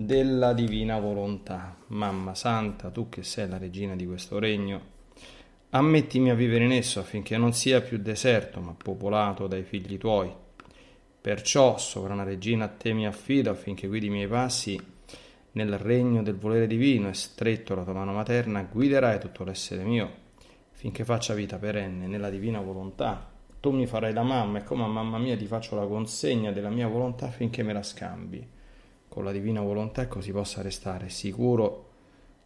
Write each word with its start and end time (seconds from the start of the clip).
della 0.00 0.52
divina 0.52 1.00
volontà. 1.00 1.76
Mamma 1.88 2.32
Santa, 2.36 2.88
tu 2.88 3.08
che 3.08 3.24
sei 3.24 3.48
la 3.48 3.58
regina 3.58 3.96
di 3.96 4.06
questo 4.06 4.38
regno, 4.38 4.80
ammettimi 5.70 6.30
a 6.30 6.36
vivere 6.36 6.66
in 6.66 6.70
esso 6.70 7.00
affinché 7.00 7.36
non 7.36 7.52
sia 7.52 7.80
più 7.80 7.98
deserto, 7.98 8.60
ma 8.60 8.76
popolato 8.80 9.48
dai 9.48 9.64
figli 9.64 9.98
tuoi. 9.98 10.32
Perciò, 11.20 11.78
sovrana 11.78 12.22
regina, 12.22 12.66
a 12.66 12.68
te 12.68 12.92
mi 12.92 13.08
affido 13.08 13.50
affinché 13.50 13.88
guidi 13.88 14.06
i 14.06 14.10
miei 14.10 14.28
passi 14.28 14.80
nel 15.52 15.76
regno 15.76 16.22
del 16.22 16.36
volere 16.36 16.68
divino 16.68 17.08
e 17.08 17.14
stretto 17.14 17.74
la 17.74 17.82
tua 17.82 17.94
mano 17.94 18.12
materna 18.12 18.62
guiderai 18.62 19.18
tutto 19.18 19.42
l'essere 19.42 19.82
mio, 19.82 20.10
finché 20.70 21.04
faccia 21.04 21.34
vita 21.34 21.58
perenne 21.58 22.06
nella 22.06 22.30
divina 22.30 22.60
volontà. 22.60 23.28
Tu 23.58 23.72
mi 23.72 23.86
farai 23.88 24.12
la 24.12 24.22
mamma 24.22 24.58
e 24.58 24.62
come 24.62 24.84
a 24.84 24.86
mamma 24.86 25.18
mia 25.18 25.36
ti 25.36 25.46
faccio 25.46 25.74
la 25.74 25.88
consegna 25.88 26.52
della 26.52 26.70
mia 26.70 26.86
volontà 26.86 27.26
affinché 27.26 27.64
me 27.64 27.72
la 27.72 27.82
scambi 27.82 28.56
con 29.08 29.24
la 29.24 29.32
divina 29.32 29.60
volontà 29.60 30.06
così 30.06 30.30
possa 30.32 30.62
restare 30.62 31.08
sicuro 31.08 31.86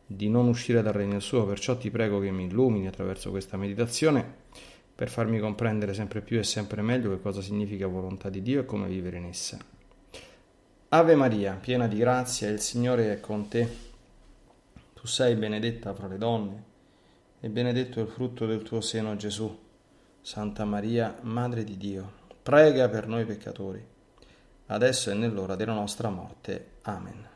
di 0.07 0.29
non 0.29 0.49
uscire 0.49 0.83
dal 0.83 0.93
regno 0.93 1.21
suo. 1.21 1.47
Perciò 1.47 1.77
ti 1.77 1.91
prego 1.91 2.21
che 2.21 2.31
mi 2.31 2.45
illumini 2.45 2.87
attraverso 2.87 3.31
questa 3.31 3.57
meditazione 3.57 4.41
per 4.95 5.09
farmi 5.09 5.39
comprendere 5.39 5.95
sempre 5.95 6.21
più 6.21 6.39
e 6.39 6.45
sempre 6.45 6.83
meglio 6.83 7.11
che 7.11 7.21
cosa 7.21 7.41
significa 7.41 7.87
volontà 7.87 8.29
di 8.29 8.43
Dio 8.43 8.61
e 8.61 8.65
come 8.65 8.89
vivere 8.89 9.17
in 9.17 9.25
essa. 9.25 9.59
Ave 10.89 11.15
Maria, 11.15 11.55
piena 11.55 11.89
di 11.89 11.97
grazia, 11.97 12.49
il 12.49 12.61
Signore 12.61 13.13
è 13.13 13.21
con 13.21 13.49
te. 13.49 13.67
Tu 14.95 15.07
sei 15.07 15.35
benedetta 15.35 15.95
fra 15.95 16.07
le 16.07 16.19
donne 16.19 16.65
e 17.41 17.49
benedetto 17.49 17.99
è 17.99 18.03
il 18.03 18.09
frutto 18.09 18.47
del 18.47 18.63
tuo 18.63 18.81
seno 18.81 19.17
Gesù. 19.17 19.59
Santa 20.21 20.65
Maria, 20.65 21.19
Madre 21.23 21.65
di 21.65 21.77
Dio, 21.77 22.13
prega 22.43 22.89
per 22.89 23.09
noi 23.09 23.25
peccatori 23.25 23.92
adesso 24.67 25.11
e 25.11 25.15
nell'ora 25.15 25.57
della 25.57 25.75
nostra 25.75 26.09
morte. 26.11 26.79
Amen. 26.83 27.32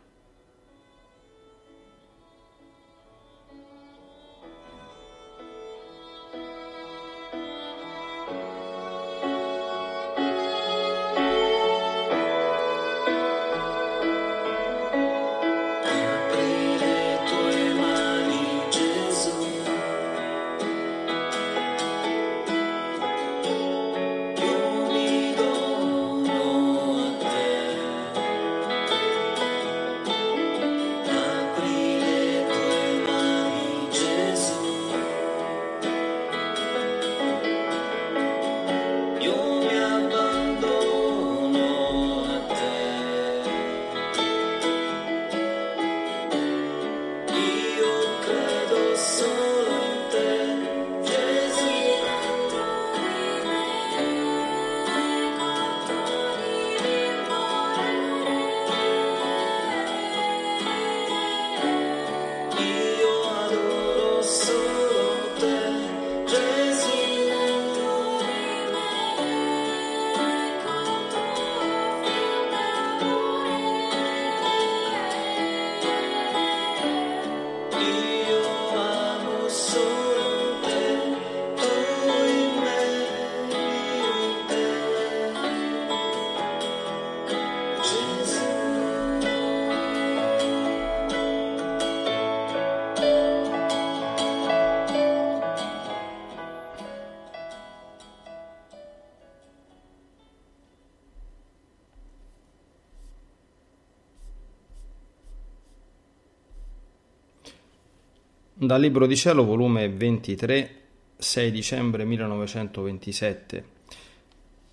Dal 108.66 108.80
Libro 108.80 109.06
di 109.06 109.14
Cielo, 109.14 109.44
volume 109.44 109.88
23, 109.88 110.80
6 111.16 111.50
dicembre 111.52 112.04
1927. 112.04 113.64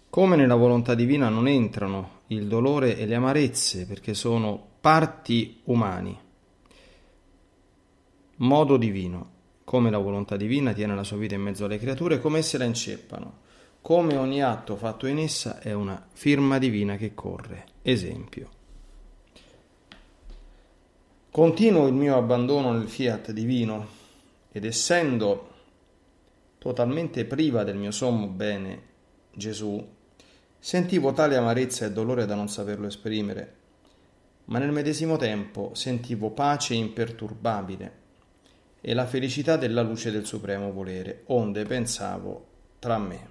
Come 0.09 0.35
nella 0.35 0.55
volontà 0.55 0.95
divina 0.95 1.29
non 1.29 1.47
entrano 1.47 2.21
il 2.27 2.47
dolore 2.47 2.97
e 2.97 3.05
le 3.05 3.13
amarezze 3.13 3.85
perché 3.85 4.15
sono 4.15 4.59
parti 4.81 5.61
umani. 5.65 6.17
Modo 8.37 8.77
divino. 8.77 9.29
Come 9.63 9.91
la 9.91 9.99
volontà 9.99 10.37
divina 10.37 10.73
tiene 10.73 10.95
la 10.95 11.03
sua 11.03 11.17
vita 11.17 11.35
in 11.35 11.41
mezzo 11.41 11.65
alle 11.65 11.77
creature, 11.77 12.19
come 12.19 12.39
esse 12.39 12.57
la 12.57 12.65
inceppano. 12.65 13.41
Come 13.79 14.17
ogni 14.17 14.41
atto 14.41 14.75
fatto 14.75 15.05
in 15.05 15.19
essa 15.19 15.59
è 15.59 15.71
una 15.71 16.03
firma 16.13 16.57
divina 16.57 16.95
che 16.95 17.13
corre. 17.13 17.65
Esempio. 17.83 18.61
Continuo 21.33 21.87
il 21.87 21.95
mio 21.95 22.15
abbandono 22.15 22.73
nel 22.73 22.87
fiat 22.87 23.31
divino 23.31 23.87
ed 24.51 24.65
essendo 24.65 25.49
totalmente 26.59 27.25
priva 27.25 27.63
del 27.63 27.75
mio 27.75 27.89
sommo 27.89 28.27
bene, 28.27 28.81
Gesù, 29.31 29.83
sentivo 30.59 31.11
tale 31.11 31.35
amarezza 31.35 31.87
e 31.87 31.91
dolore 31.91 32.27
da 32.27 32.35
non 32.35 32.49
saperlo 32.49 32.85
esprimere, 32.85 33.55
ma 34.45 34.59
nel 34.59 34.71
medesimo 34.71 35.17
tempo 35.17 35.73
sentivo 35.73 36.29
pace 36.29 36.75
imperturbabile 36.75 38.01
e 38.79 38.93
la 38.93 39.07
felicità 39.07 39.57
della 39.57 39.81
luce 39.81 40.11
del 40.11 40.27
supremo 40.27 40.71
volere, 40.71 41.23
onde 41.29 41.65
pensavo 41.65 42.45
tra 42.77 42.99
me. 42.99 43.29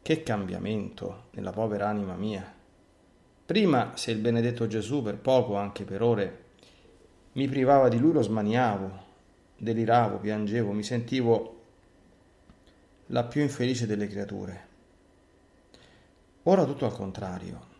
Che 0.00 0.22
cambiamento 0.22 1.24
nella 1.32 1.50
povera 1.50 1.88
anima 1.88 2.14
mia! 2.14 2.53
Prima, 3.46 3.92
se 3.94 4.10
il 4.10 4.18
benedetto 4.18 4.66
Gesù 4.66 5.02
per 5.02 5.18
poco, 5.18 5.56
anche 5.56 5.84
per 5.84 6.00
ore, 6.00 6.44
mi 7.32 7.46
privava 7.46 7.88
di 7.88 7.98
lui, 7.98 8.12
lo 8.12 8.22
smaniavo, 8.22 9.02
deliravo, 9.58 10.18
piangevo, 10.18 10.72
mi 10.72 10.82
sentivo 10.82 11.60
la 13.08 13.24
più 13.24 13.42
infelice 13.42 13.86
delle 13.86 14.06
creature. 14.06 14.68
Ora 16.44 16.64
tutto 16.64 16.86
al 16.86 16.94
contrario. 16.94 17.72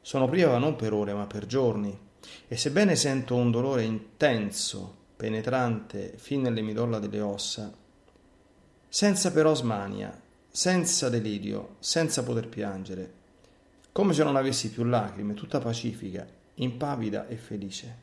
Sono 0.00 0.28
priva 0.28 0.58
non 0.58 0.74
per 0.74 0.92
ore, 0.92 1.12
ma 1.12 1.26
per 1.26 1.46
giorni, 1.46 1.96
e 2.48 2.56
sebbene 2.56 2.96
sento 2.96 3.36
un 3.36 3.52
dolore 3.52 3.84
intenso, 3.84 4.96
penetrante, 5.14 6.14
fin 6.16 6.40
nelle 6.40 6.62
midolla 6.62 6.98
delle 6.98 7.20
ossa, 7.20 7.72
senza 8.88 9.30
però 9.30 9.54
smania, 9.54 10.26
senza 10.58 11.08
delirio, 11.08 11.76
senza 11.78 12.24
poter 12.24 12.48
piangere, 12.48 13.12
come 13.92 14.12
se 14.12 14.24
non 14.24 14.34
avessi 14.34 14.72
più 14.72 14.82
lacrime, 14.82 15.34
tutta 15.34 15.60
pacifica, 15.60 16.26
impavida 16.54 17.28
e 17.28 17.36
felice. 17.36 17.96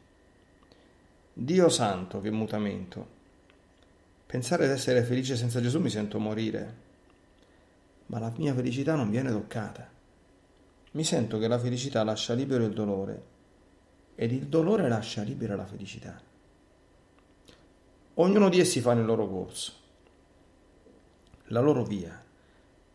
Dio 1.34 1.68
santo, 1.68 2.22
che 2.22 2.32
mutamento! 2.32 3.08
Pensare 4.26 4.68
di 4.68 4.72
essere 4.72 5.04
felice 5.04 5.36
senza 5.36 5.60
Gesù 5.60 5.82
mi 5.82 5.90
sento 5.90 6.18
morire, 6.18 6.76
ma 8.06 8.20
la 8.20 8.32
mia 8.38 8.54
felicità 8.54 8.96
non 8.96 9.10
viene 9.10 9.32
toccata. 9.32 9.90
mi 10.92 11.04
sento 11.04 11.38
che 11.38 11.50
la 11.50 11.60
felicità 11.60 12.06
lascia 12.06 12.34
libero 12.34 12.64
il 12.64 12.74
dolore 12.74 13.24
ed 14.16 14.32
il 14.32 14.48
dolore 14.48 14.88
lascia 14.88 15.24
libera 15.24 15.58
la 15.58 15.66
felicità. 15.66 16.18
Ognuno 18.14 18.48
di 18.48 18.62
essi 18.62 18.80
fa 18.80 18.94
nel 18.94 19.04
loro 19.04 19.28
corso, 19.28 19.74
la 21.48 21.60
loro 21.60 21.84
via, 21.84 22.24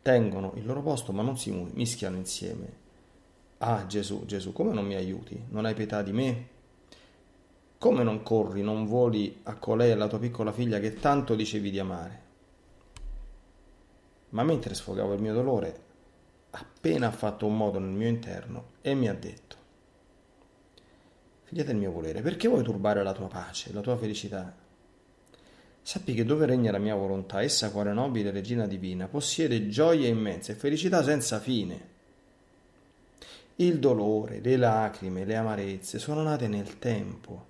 tengono 0.02 0.52
il 0.56 0.64
loro 0.64 0.82
posto 0.82 1.12
ma 1.12 1.22
non 1.22 1.36
si 1.36 1.50
mischiano 1.50 2.16
insieme. 2.16 2.78
Ah 3.58 3.86
Gesù, 3.86 4.24
Gesù, 4.24 4.52
come 4.52 4.72
non 4.72 4.86
mi 4.86 4.94
aiuti? 4.94 5.40
Non 5.50 5.64
hai 5.64 5.74
pietà 5.74 6.02
di 6.02 6.12
me? 6.12 6.48
Come 7.78 8.02
non 8.02 8.22
corri, 8.22 8.62
non 8.62 8.86
voli 8.86 9.40
a 9.44 9.56
colei 9.56 9.90
alla 9.90 10.06
tua 10.06 10.18
piccola 10.18 10.52
figlia 10.52 10.78
che 10.78 10.94
tanto 10.94 11.34
dicevi 11.34 11.70
di 11.70 11.78
amare? 11.78 12.20
Ma 14.30 14.42
mentre 14.44 14.74
sfogavo 14.74 15.14
il 15.14 15.20
mio 15.20 15.34
dolore, 15.34 15.80
appena 16.50 17.08
ha 17.08 17.12
fatto 17.12 17.46
un 17.46 17.56
modo 17.56 17.78
nel 17.78 17.90
mio 17.90 18.08
interno 18.08 18.64
e 18.80 18.94
mi 18.94 19.08
ha 19.08 19.14
detto, 19.14 19.56
figlia 21.44 21.64
del 21.64 21.76
mio 21.76 21.90
volere, 21.90 22.22
perché 22.22 22.48
vuoi 22.48 22.62
turbare 22.62 23.02
la 23.02 23.12
tua 23.12 23.28
pace, 23.28 23.72
la 23.72 23.80
tua 23.80 23.96
felicità? 23.96 24.54
Sappi 25.82 26.14
che 26.14 26.24
dove 26.24 26.46
regna 26.46 26.70
la 26.70 26.78
mia 26.78 26.94
volontà, 26.94 27.42
essa, 27.42 27.70
quale 27.70 27.92
nobile 27.92 28.30
regina 28.30 28.66
divina, 28.66 29.08
possiede 29.08 29.68
gioie 29.68 30.08
immense 30.08 30.52
e 30.52 30.56
felicità 30.56 31.02
senza 31.02 31.40
fine. 31.40 31.88
Il 33.56 33.78
dolore, 33.78 34.40
le 34.40 34.56
lacrime, 34.56 35.24
le 35.24 35.36
amarezze 35.36 35.98
sono 35.98 36.22
nate 36.22 36.48
nel 36.48 36.78
tempo, 36.78 37.46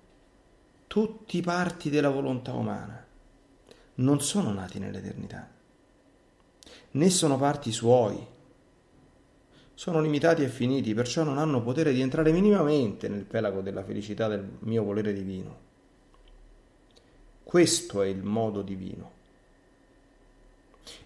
tutti 0.87 1.39
parti 1.41 1.89
della 1.89 2.09
volontà 2.09 2.53
umana, 2.53 3.05
non 3.95 4.21
sono 4.21 4.51
nati 4.51 4.79
nell'eternità, 4.79 5.49
né 6.91 7.09
sono 7.09 7.37
parti 7.37 7.71
suoi, 7.71 8.27
sono 9.73 10.01
limitati 10.01 10.43
e 10.43 10.49
finiti, 10.49 10.93
perciò 10.93 11.23
non 11.23 11.37
hanno 11.37 11.61
potere 11.61 11.93
di 11.93 12.01
entrare 12.01 12.31
minimamente 12.31 13.07
nel 13.07 13.23
pelago 13.23 13.61
della 13.61 13.83
felicità 13.83 14.27
del 14.27 14.47
mio 14.59 14.83
volere 14.83 15.13
divino. 15.13 15.69
Questo 17.51 18.01
è 18.01 18.07
il 18.07 18.23
modo 18.23 18.61
divino. 18.61 19.11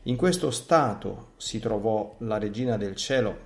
In 0.04 0.16
questo 0.16 0.52
stato 0.52 1.30
si 1.38 1.58
trovò 1.58 2.18
la 2.20 2.38
regina 2.38 2.78
del 2.78 2.96
cielo, 2.96 3.38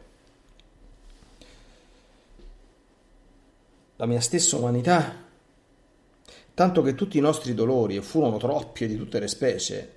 la 3.95 4.05
mia 4.05 4.19
stessa 4.19 4.57
umanità, 4.57 5.15
tanto 6.53 6.81
che 6.81 6.93
tutti 6.93 7.17
i 7.17 7.21
nostri 7.21 7.53
dolori, 7.53 7.95
e 7.95 8.01
furono 8.01 8.35
troppi 8.35 8.85
di 8.85 8.97
tutte 8.97 9.21
le 9.21 9.29
specie, 9.29 9.93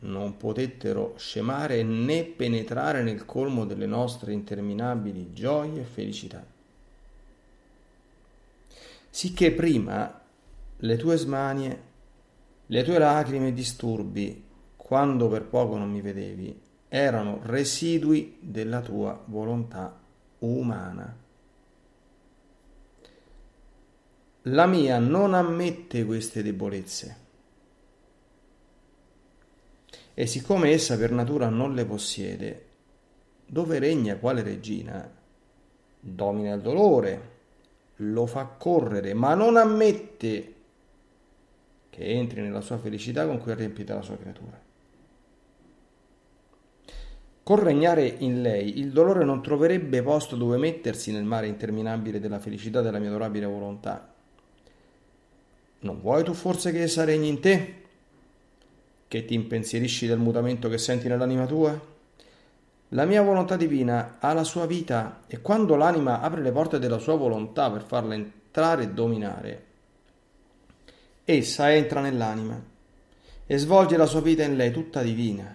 non 0.00 0.36
potettero 0.36 1.14
scemare 1.16 1.82
né 1.84 2.22
penetrare 2.22 3.02
nel 3.02 3.24
colmo 3.24 3.64
delle 3.64 3.86
nostre 3.86 4.34
interminabili 4.34 5.32
gioie 5.32 5.80
e 5.80 5.84
felicità. 5.84 6.44
Sicché 9.08 9.52
prima 9.52 10.20
le 10.76 10.96
tue 10.98 11.16
smanie, 11.16 11.94
le 12.66 12.82
tue 12.82 12.98
lacrime 12.98 13.48
e 13.48 13.52
disturbi, 13.52 14.44
quando 14.76 15.28
per 15.28 15.44
poco 15.44 15.76
non 15.76 15.90
mi 15.90 16.00
vedevi, 16.00 16.60
erano 16.88 17.40
residui 17.42 18.38
della 18.40 18.80
tua 18.80 19.22
volontà 19.26 19.98
umana. 20.38 21.16
La 24.42 24.66
mia 24.66 24.98
non 24.98 25.34
ammette 25.34 26.04
queste 26.04 26.42
debolezze 26.42 27.24
e 30.18 30.26
siccome 30.26 30.70
essa 30.70 30.96
per 30.96 31.10
natura 31.10 31.50
non 31.50 31.74
le 31.74 31.84
possiede, 31.84 32.66
dove 33.44 33.78
regna 33.78 34.16
quale 34.16 34.42
regina, 34.42 35.12
domina 36.00 36.54
il 36.54 36.62
dolore, 36.62 37.30
lo 37.96 38.24
fa 38.24 38.46
correre, 38.46 39.12
ma 39.12 39.34
non 39.34 39.58
ammette 39.58 40.54
che 41.96 42.04
entri 42.04 42.42
nella 42.42 42.60
sua 42.60 42.76
felicità 42.76 43.24
con 43.26 43.38
cui 43.38 43.52
ha 43.52 43.54
riempita 43.54 43.94
la 43.94 44.02
sua 44.02 44.18
creatura. 44.18 44.60
Con 47.42 47.58
regnare 47.58 48.06
in 48.18 48.42
lei, 48.42 48.78
il 48.78 48.92
dolore 48.92 49.24
non 49.24 49.42
troverebbe 49.42 50.02
posto 50.02 50.36
dove 50.36 50.58
mettersi 50.58 51.10
nel 51.10 51.24
mare 51.24 51.46
interminabile 51.46 52.20
della 52.20 52.38
felicità 52.38 52.82
della 52.82 52.98
mia 52.98 53.08
adorabile 53.08 53.46
volontà. 53.46 54.12
Non 55.78 56.00
vuoi 56.00 56.22
tu 56.22 56.34
forse 56.34 56.70
che 56.70 56.82
essa 56.82 57.04
regni 57.04 57.28
in 57.28 57.40
te? 57.40 57.84
che 59.08 59.24
ti 59.24 59.34
impensierisci 59.34 60.06
del 60.06 60.18
mutamento 60.18 60.68
che 60.68 60.78
senti 60.78 61.08
nell'anima 61.08 61.46
tua? 61.46 61.80
La 62.90 63.04
mia 63.06 63.22
volontà 63.22 63.56
divina 63.56 64.16
ha 64.18 64.34
la 64.34 64.44
sua 64.44 64.66
vita 64.66 65.20
e 65.26 65.40
quando 65.40 65.76
l'anima 65.76 66.20
apre 66.20 66.42
le 66.42 66.50
porte 66.50 66.78
della 66.78 66.98
sua 66.98 67.14
volontà 67.14 67.70
per 67.70 67.82
farla 67.82 68.14
entrare 68.14 68.82
e 68.82 68.90
dominare, 68.90 69.64
essa 71.28 71.74
entra 71.74 72.00
nell'anima 72.00 72.62
e 73.46 73.58
svolge 73.58 73.96
la 73.96 74.06
sua 74.06 74.20
vita 74.20 74.44
in 74.44 74.54
lei 74.54 74.70
tutta 74.70 75.02
divina. 75.02 75.54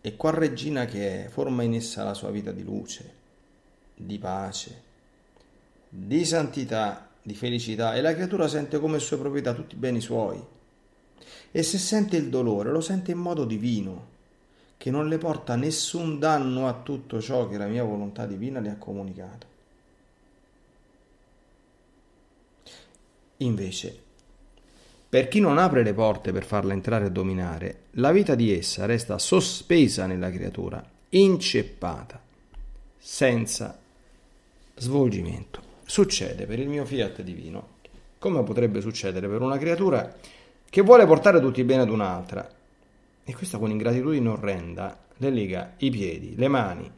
E 0.00 0.16
qual 0.16 0.32
regina 0.32 0.86
che 0.86 1.26
è, 1.26 1.28
forma 1.28 1.62
in 1.62 1.74
essa 1.74 2.02
la 2.02 2.14
sua 2.14 2.30
vita 2.30 2.52
di 2.52 2.64
luce, 2.64 3.14
di 3.94 4.18
pace, 4.18 4.82
di 5.88 6.24
santità, 6.24 7.10
di 7.20 7.34
felicità 7.34 7.94
e 7.94 8.00
la 8.00 8.14
creatura 8.14 8.48
sente 8.48 8.78
come 8.78 8.98
sue 8.98 9.18
proprietà 9.18 9.52
tutti 9.52 9.74
i 9.74 9.78
beni 9.78 10.00
suoi 10.00 10.42
e 11.50 11.62
se 11.62 11.76
sente 11.76 12.16
il 12.16 12.30
dolore 12.30 12.70
lo 12.70 12.80
sente 12.80 13.10
in 13.10 13.18
modo 13.18 13.44
divino, 13.44 14.08
che 14.78 14.90
non 14.90 15.06
le 15.06 15.18
porta 15.18 15.54
nessun 15.54 16.18
danno 16.18 16.66
a 16.66 16.80
tutto 16.82 17.20
ciò 17.20 17.46
che 17.46 17.58
la 17.58 17.66
mia 17.66 17.84
volontà 17.84 18.24
divina 18.24 18.58
le 18.58 18.70
ha 18.70 18.76
comunicato. 18.76 19.51
Invece, 23.42 24.00
per 25.08 25.28
chi 25.28 25.40
non 25.40 25.58
apre 25.58 25.82
le 25.82 25.92
porte 25.92 26.32
per 26.32 26.44
farla 26.44 26.72
entrare 26.72 27.06
e 27.06 27.10
dominare, 27.10 27.80
la 27.92 28.12
vita 28.12 28.34
di 28.34 28.56
essa 28.56 28.86
resta 28.86 29.18
sospesa 29.18 30.06
nella 30.06 30.30
creatura, 30.30 30.82
inceppata, 31.10 32.20
senza 32.98 33.78
svolgimento. 34.76 35.70
Succede 35.84 36.46
per 36.46 36.58
il 36.58 36.68
mio 36.68 36.84
fiat 36.84 37.22
divino, 37.22 37.68
come 38.18 38.42
potrebbe 38.44 38.80
succedere 38.80 39.28
per 39.28 39.42
una 39.42 39.58
creatura 39.58 40.14
che 40.70 40.80
vuole 40.80 41.04
portare 41.04 41.40
tutti 41.40 41.60
i 41.60 41.64
beni 41.64 41.82
ad 41.82 41.90
un'altra. 41.90 42.48
E 43.24 43.34
questa 43.34 43.58
con 43.58 43.70
ingratitudine 43.70 44.28
orrenda 44.28 44.98
le 45.16 45.30
lega 45.30 45.74
i 45.78 45.90
piedi, 45.90 46.34
le 46.36 46.48
mani, 46.48 46.90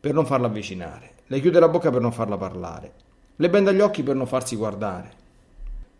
per 0.00 0.12
non 0.12 0.26
farla 0.26 0.46
avvicinare, 0.46 1.12
le 1.26 1.40
chiude 1.40 1.60
la 1.60 1.68
bocca 1.68 1.90
per 1.90 2.00
non 2.00 2.12
farla 2.12 2.36
parlare, 2.36 2.92
le 3.36 3.48
benda 3.50 3.72
gli 3.72 3.80
occhi 3.80 4.02
per 4.02 4.16
non 4.16 4.26
farsi 4.26 4.56
guardare. 4.56 5.26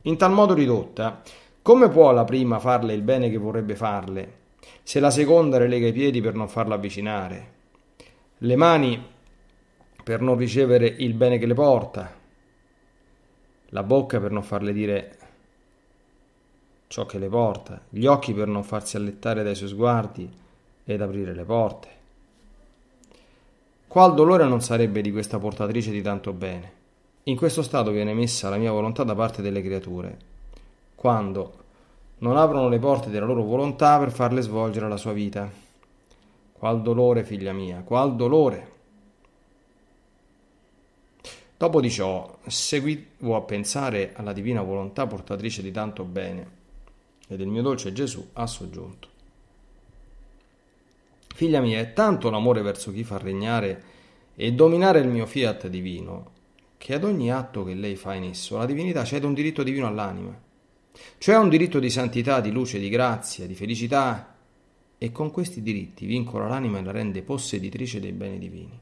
In 0.03 0.17
tal 0.17 0.33
modo 0.33 0.55
ridotta, 0.55 1.23
come 1.61 1.89
può 1.89 2.13
la 2.13 2.25
prima 2.25 2.59
farle 2.59 2.95
il 2.95 3.03
bene 3.03 3.31
che 3.31 3.37
vorrebbe 3.37 3.75
farle, 3.75 4.37
se 4.83 5.01
la 5.01 5.11
seconda 5.11 5.59
le 5.59 5.69
lega 5.69 5.89
i 5.89 5.93
piedi 5.93 6.21
per 6.21 6.35
non 6.35 6.49
farla 6.49 6.77
avvicinare, 6.77 7.53
le 8.39 8.57
mani 8.57 9.07
per 10.03 10.21
non 10.21 10.37
ricevere 10.37 10.87
il 10.87 11.15
bene 11.15 11.39
che 11.39 11.47
le 11.47 11.55
porta, 11.55 12.17
la 13.67 13.83
bocca 13.83 14.21
per 14.21 14.31
non 14.31 14.43
farle 14.43 14.73
dire 14.73 15.19
ciò 16.87 17.05
che 17.05 17.19
le 17.19 17.29
porta, 17.29 17.83
gli 17.91 18.07
occhi 18.07 18.33
per 18.33 18.47
non 18.49 18.65
farsi 18.65 18.97
allettare 18.97 19.43
dai 19.43 19.55
suoi 19.55 19.69
sguardi 19.69 20.31
ed 20.85 21.03
aprire 21.03 21.35
le 21.35 21.45
porte. 21.45 21.89
Qual 23.87 24.15
dolore 24.15 24.45
non 24.45 24.63
sarebbe 24.63 25.03
di 25.03 25.13
questa 25.13 25.39
portatrice 25.39 25.91
di 25.91 26.01
tanto 26.01 26.33
bene? 26.33 26.73
In 27.29 27.37
questo 27.37 27.61
stato 27.61 27.91
viene 27.91 28.15
messa 28.15 28.49
la 28.49 28.57
mia 28.57 28.73
volontà 28.73 29.05
da 29.05 29.15
parte 29.15 29.43
delle 29.43 29.61
creature, 29.61 30.17
quando 30.95 31.57
non 32.19 32.39
aprono 32.39 32.71
le 32.71 32.79
porte 32.79 33.11
della 33.11 33.27
loro 33.27 33.43
volontà 33.43 33.99
per 33.99 34.11
farle 34.11 34.41
svolgere 34.41 34.89
la 34.89 34.97
sua 34.97 35.13
vita. 35.13 35.51
Qual 36.53 36.81
dolore, 36.81 37.25
figlia 37.25 37.53
mia, 37.53 37.83
qual 37.83 38.17
Dopo 41.59 41.81
di 41.83 41.91
ciò, 41.91 42.39
seguivo 42.47 43.37
a 43.37 43.43
pensare 43.43 44.15
alla 44.15 44.33
divina 44.33 44.63
volontà 44.63 45.07
portatrice 45.07 45.61
di 45.61 45.71
tanto 45.71 46.05
bene 46.05 46.51
e 47.29 47.37
del 47.37 47.49
mio 47.49 47.61
dolce 47.61 47.93
Gesù 47.93 48.27
ha 48.33 48.47
soggiunto. 48.47 49.09
Figlia 51.35 51.61
mia, 51.61 51.79
è 51.79 51.93
tanto 51.93 52.31
l'amore 52.31 52.63
verso 52.63 52.91
chi 52.91 53.05
fa 53.05 53.19
regnare 53.19 53.83
e 54.35 54.53
dominare 54.55 55.01
il 55.01 55.09
mio 55.09 55.27
fiat 55.27 55.67
divino, 55.67 56.37
che 56.79 56.95
ad 56.95 57.05
ogni 57.05 57.31
atto 57.31 57.65
che 57.65 57.75
lei 57.75 57.97
fa 57.97 58.15
in 58.15 58.25
esso 58.25 58.57
la 58.57 58.65
divinità 58.65 59.05
cede 59.05 59.27
un 59.27 59.35
diritto 59.35 59.63
divino 59.63 59.87
all'anima, 59.87 60.35
cioè 61.19 61.37
un 61.37 61.49
diritto 61.49 61.79
di 61.79 61.91
santità, 61.91 62.41
di 62.41 62.51
luce, 62.51 62.79
di 62.79 62.89
grazia, 62.89 63.47
di 63.47 63.55
felicità, 63.55 64.37
e 64.97 65.13
con 65.13 65.31
questi 65.31 65.63
diritti 65.63 66.07
vincola 66.07 66.49
l'anima 66.49 66.79
e 66.79 66.83
la 66.83 66.91
rende 66.91 67.23
posseditrice 67.23 68.01
dei 68.01 68.13
beni 68.13 68.39
divini. 68.39 68.81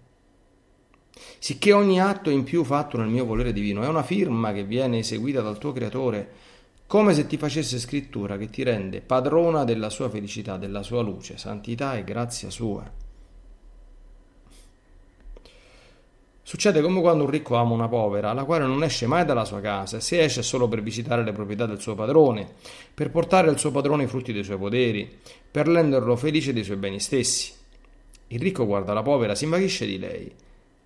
Sicché 1.38 1.72
ogni 1.72 2.00
atto 2.00 2.30
in 2.30 2.44
più 2.44 2.64
fatto 2.64 2.96
nel 2.96 3.08
mio 3.08 3.24
volere 3.24 3.52
divino 3.52 3.82
è 3.82 3.88
una 3.88 4.02
firma 4.02 4.52
che 4.52 4.64
viene 4.64 4.98
eseguita 4.98 5.40
dal 5.40 5.58
tuo 5.58 5.72
creatore 5.72 6.54
come 6.86 7.14
se 7.14 7.26
ti 7.26 7.36
facesse 7.36 7.78
scrittura 7.78 8.36
che 8.38 8.48
ti 8.48 8.62
rende 8.62 9.00
padrona 9.00 9.64
della 9.64 9.90
sua 9.90 10.08
felicità, 10.08 10.56
della 10.56 10.82
sua 10.82 11.02
luce, 11.02 11.36
santità 11.36 11.96
e 11.96 12.04
grazia 12.04 12.48
sua. 12.48 12.88
Succede 16.48 16.80
come 16.80 17.00
quando 17.00 17.24
un 17.24 17.30
ricco 17.30 17.56
ama 17.56 17.72
una 17.72 17.88
povera, 17.88 18.32
la 18.32 18.44
quale 18.44 18.64
non 18.64 18.84
esce 18.84 19.08
mai 19.08 19.24
dalla 19.24 19.44
sua 19.44 19.60
casa, 19.60 19.96
e 19.96 20.00
se 20.00 20.22
esce 20.22 20.42
solo 20.44 20.68
per 20.68 20.80
visitare 20.80 21.24
le 21.24 21.32
proprietà 21.32 21.66
del 21.66 21.80
suo 21.80 21.96
padrone, 21.96 22.46
per 22.94 23.10
portare 23.10 23.48
al 23.48 23.58
suo 23.58 23.72
padrone 23.72 24.04
i 24.04 24.06
frutti 24.06 24.32
dei 24.32 24.44
suoi 24.44 24.56
poderi, 24.56 25.10
per 25.50 25.66
renderlo 25.66 26.14
felice 26.14 26.52
dei 26.52 26.62
suoi 26.62 26.76
beni 26.76 27.00
stessi. 27.00 27.52
Il 28.28 28.38
ricco 28.38 28.64
guarda 28.64 28.92
la 28.92 29.02
povera, 29.02 29.34
si 29.34 29.42
invaghisce 29.42 29.86
di 29.86 29.98
lei. 29.98 30.32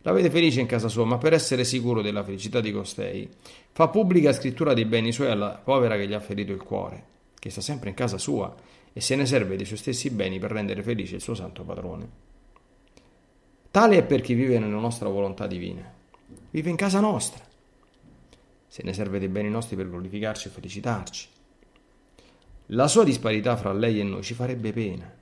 La 0.01 0.13
vede 0.13 0.31
felice 0.31 0.61
in 0.61 0.67
casa 0.67 0.89
sua, 0.89 1.05
ma 1.05 1.19
per 1.19 1.35
essere 1.35 1.65
sicuro 1.65 2.01
della 2.01 2.25
felicità 2.25 2.63
di 2.63 2.73
costei, 2.73 3.29
fa 3.71 3.89
pubblica 3.89 4.33
scrittura 4.33 4.73
dei 4.73 4.87
beni 4.87 5.13
suoi 5.13 5.29
alla 5.29 5.61
povera 5.63 5.97
che 5.97 6.09
gli 6.09 6.15
ha 6.15 6.21
ferito 6.21 6.53
il 6.53 6.63
cuore, 6.63 7.05
che 7.39 7.51
sta 7.51 7.61
sempre 7.61 7.91
in 7.91 7.95
casa 7.95 8.17
sua, 8.17 8.51
e 8.95 9.01
se 9.03 9.15
ne 9.15 9.27
serve 9.27 9.57
dei 9.57 9.67
suoi 9.67 9.77
stessi 9.77 10.09
beni 10.09 10.39
per 10.39 10.53
rendere 10.53 10.83
felice 10.83 11.17
il 11.17 11.21
suo 11.21 11.35
santo 11.35 11.65
padrone. 11.65 12.30
Tale 13.71 13.97
è 13.99 14.05
per 14.05 14.21
chi 14.21 14.35
vive 14.35 14.59
nella 14.59 14.79
nostra 14.79 15.09
volontà 15.09 15.47
divina. 15.47 15.83
Vive 16.51 16.71
in 16.71 16.77
casa 16.77 17.01
nostra. 17.01 17.45
Se 18.67 18.83
ne 18.83 18.93
serve 18.93 19.19
dei 19.19 19.29
beni 19.29 19.51
nostri 19.51 19.77
per 19.77 19.89
glorificarci 19.89 20.49
e 20.49 20.51
felicitarci. 20.51 21.29
La 22.67 22.89
sua 22.89 23.05
disparità 23.05 23.57
fra 23.57 23.73
lei 23.73 24.01
e 24.01 24.05
noi 24.05 24.23
ci 24.23 24.35
farebbe 24.35 24.73
pena 24.73 25.19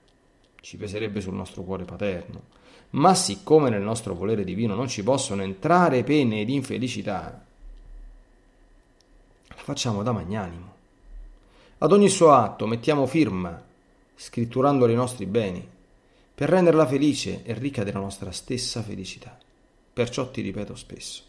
ci 0.61 0.77
peserebbe 0.77 1.21
sul 1.21 1.35
nostro 1.35 1.63
cuore 1.63 1.85
paterno. 1.85 2.57
Ma 2.91 3.15
siccome 3.15 3.71
nel 3.71 3.83
nostro 3.83 4.15
volere 4.15 4.45
divino 4.45 4.75
non 4.75 4.89
ci 4.89 5.03
possono 5.03 5.43
entrare 5.43 6.05
pene 6.05 6.41
ed 6.41 6.49
infelicità, 6.49 7.43
la 9.49 9.55
facciamo 9.57 10.03
da 10.03 10.13
magnanimo. 10.13 10.77
Ad 11.79 11.93
ogni 11.93 12.09
suo 12.09 12.33
atto 12.33 12.67
mettiamo 12.67 13.07
firma, 13.07 13.63
scritturandole 14.15 14.93
i 14.93 14.97
nostri 14.97 15.27
beni, 15.27 15.67
per 16.39 16.49
renderla 16.49 16.87
felice 16.87 17.43
e 17.43 17.53
ricca 17.53 17.83
della 17.83 17.99
nostra 17.99 18.31
stessa 18.31 18.81
felicità. 18.81 19.37
Perciò 19.93 20.31
ti 20.31 20.41
ripeto 20.41 20.77
spesso, 20.77 21.25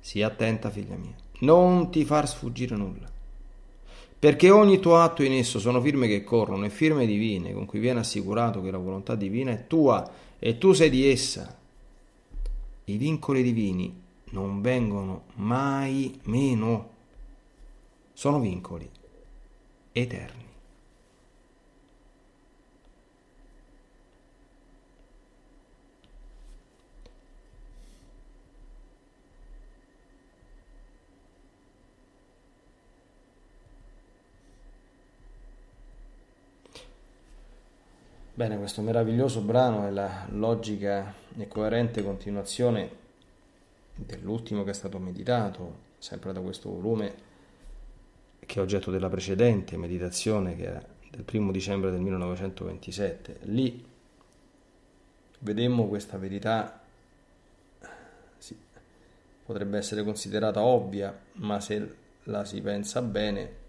sii 0.00 0.24
attenta 0.24 0.68
figlia 0.68 0.96
mia, 0.96 1.14
non 1.40 1.88
ti 1.88 2.04
far 2.04 2.28
sfuggire 2.28 2.74
nulla 2.74 3.08
perché 4.18 4.50
ogni 4.50 4.80
tuo 4.80 4.96
atto 4.96 5.22
in 5.22 5.32
esso 5.32 5.60
sono 5.60 5.80
firme 5.80 6.08
che 6.08 6.24
corrono 6.24 6.64
e 6.64 6.70
firme 6.70 7.06
divine 7.06 7.52
con 7.52 7.66
cui 7.66 7.78
viene 7.78 8.00
assicurato 8.00 8.60
che 8.60 8.72
la 8.72 8.78
volontà 8.78 9.14
divina 9.14 9.52
è 9.52 9.68
tua 9.68 10.10
e 10.40 10.58
tu 10.58 10.72
sei 10.72 10.90
di 10.90 11.08
essa. 11.08 11.56
I 12.84 12.96
vincoli 12.96 13.44
divini 13.44 14.02
non 14.30 14.60
vengono 14.60 15.26
mai 15.34 16.18
meno, 16.24 16.90
sono 18.12 18.40
vincoli 18.40 18.90
eterni. 19.92 20.47
Bene, 38.38 38.56
questo 38.56 38.82
meraviglioso 38.82 39.40
brano 39.40 39.84
è 39.88 39.90
la 39.90 40.28
logica 40.30 41.12
e 41.36 41.48
coerente 41.48 42.04
continuazione 42.04 42.88
dell'ultimo 43.96 44.62
che 44.62 44.70
è 44.70 44.74
stato 44.74 45.00
meditato, 45.00 45.78
sempre 45.98 46.32
da 46.32 46.40
questo 46.40 46.70
volume 46.70 47.14
che 48.38 48.60
è 48.60 48.62
oggetto 48.62 48.92
della 48.92 49.08
precedente 49.08 49.76
meditazione 49.76 50.54
che 50.54 50.62
era 50.62 50.80
del 51.10 51.24
primo 51.24 51.50
dicembre 51.50 51.90
del 51.90 51.98
1927. 51.98 53.38
Lì 53.46 53.84
vedemmo 55.40 55.88
questa 55.88 56.16
verità, 56.16 56.80
sì, 58.36 58.56
potrebbe 59.44 59.78
essere 59.78 60.04
considerata 60.04 60.62
ovvia, 60.62 61.12
ma 61.32 61.58
se 61.58 61.94
la 62.22 62.44
si 62.44 62.60
pensa 62.60 63.02
bene 63.02 63.66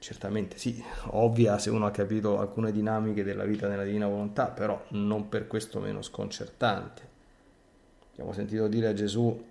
certamente 0.00 0.56
sì, 0.56 0.82
ovvia 1.08 1.58
se 1.58 1.68
uno 1.68 1.84
ha 1.84 1.90
capito 1.90 2.38
alcune 2.38 2.72
dinamiche 2.72 3.22
della 3.22 3.44
vita 3.44 3.68
nella 3.68 3.84
divina 3.84 4.08
volontà, 4.08 4.46
però 4.46 4.82
non 4.88 5.28
per 5.28 5.46
questo 5.46 5.78
meno 5.78 6.00
sconcertante. 6.00 7.08
Abbiamo 8.12 8.32
sentito 8.32 8.66
dire 8.66 8.88
a 8.88 8.94
Gesù 8.94 9.46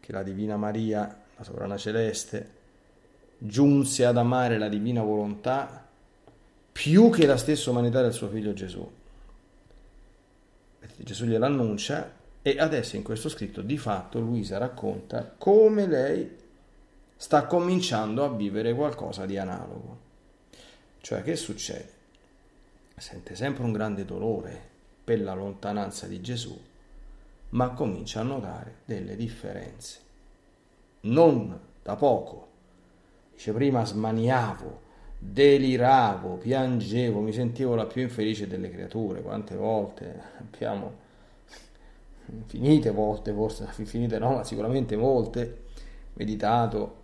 che 0.00 0.12
la 0.12 0.22
Divina 0.22 0.56
Maria, 0.56 1.22
la 1.36 1.44
sovrana 1.44 1.76
celeste, 1.76 2.60
giunse 3.36 4.04
ad 4.06 4.16
amare 4.16 4.58
la 4.58 4.68
divina 4.68 5.02
volontà 5.02 5.86
più 6.72 7.10
che 7.10 7.26
la 7.26 7.36
stessa 7.36 7.70
umanità 7.70 8.00
del 8.00 8.12
suo 8.12 8.28
figlio 8.28 8.54
Gesù. 8.54 8.90
Gesù 10.96 11.26
gliel'annuncia 11.26 12.12
e 12.40 12.56
adesso 12.58 12.96
in 12.96 13.02
questo 13.02 13.28
scritto 13.28 13.60
di 13.60 13.76
fatto 13.76 14.20
Luisa 14.20 14.58
racconta 14.58 15.34
come 15.36 15.86
lei 15.86 16.40
sta 17.22 17.46
cominciando 17.46 18.24
a 18.24 18.30
vivere 18.30 18.74
qualcosa 18.74 19.26
di 19.26 19.38
analogo. 19.38 19.96
Cioè, 21.00 21.22
che 21.22 21.36
succede? 21.36 21.92
Sente 22.96 23.36
sempre 23.36 23.62
un 23.62 23.70
grande 23.70 24.04
dolore 24.04 24.60
per 25.04 25.20
la 25.20 25.32
lontananza 25.32 26.08
di 26.08 26.20
Gesù, 26.20 26.60
ma 27.50 27.70
comincia 27.70 28.18
a 28.18 28.24
notare 28.24 28.78
delle 28.86 29.14
differenze. 29.14 30.00
Non 31.02 31.56
da 31.80 31.94
poco. 31.94 32.48
Dice 33.34 33.52
prima 33.52 33.84
smaniavo, 33.84 34.80
deliravo, 35.16 36.38
piangevo, 36.38 37.20
mi 37.20 37.32
sentivo 37.32 37.76
la 37.76 37.86
più 37.86 38.02
infelice 38.02 38.48
delle 38.48 38.68
creature. 38.68 39.22
Quante 39.22 39.54
volte 39.54 40.20
abbiamo, 40.40 40.92
infinite 42.32 42.90
volte, 42.90 43.32
forse 43.32 43.68
infinite 43.76 44.18
no, 44.18 44.34
ma 44.34 44.42
sicuramente 44.42 44.96
molte, 44.96 45.66
meditato 46.14 46.98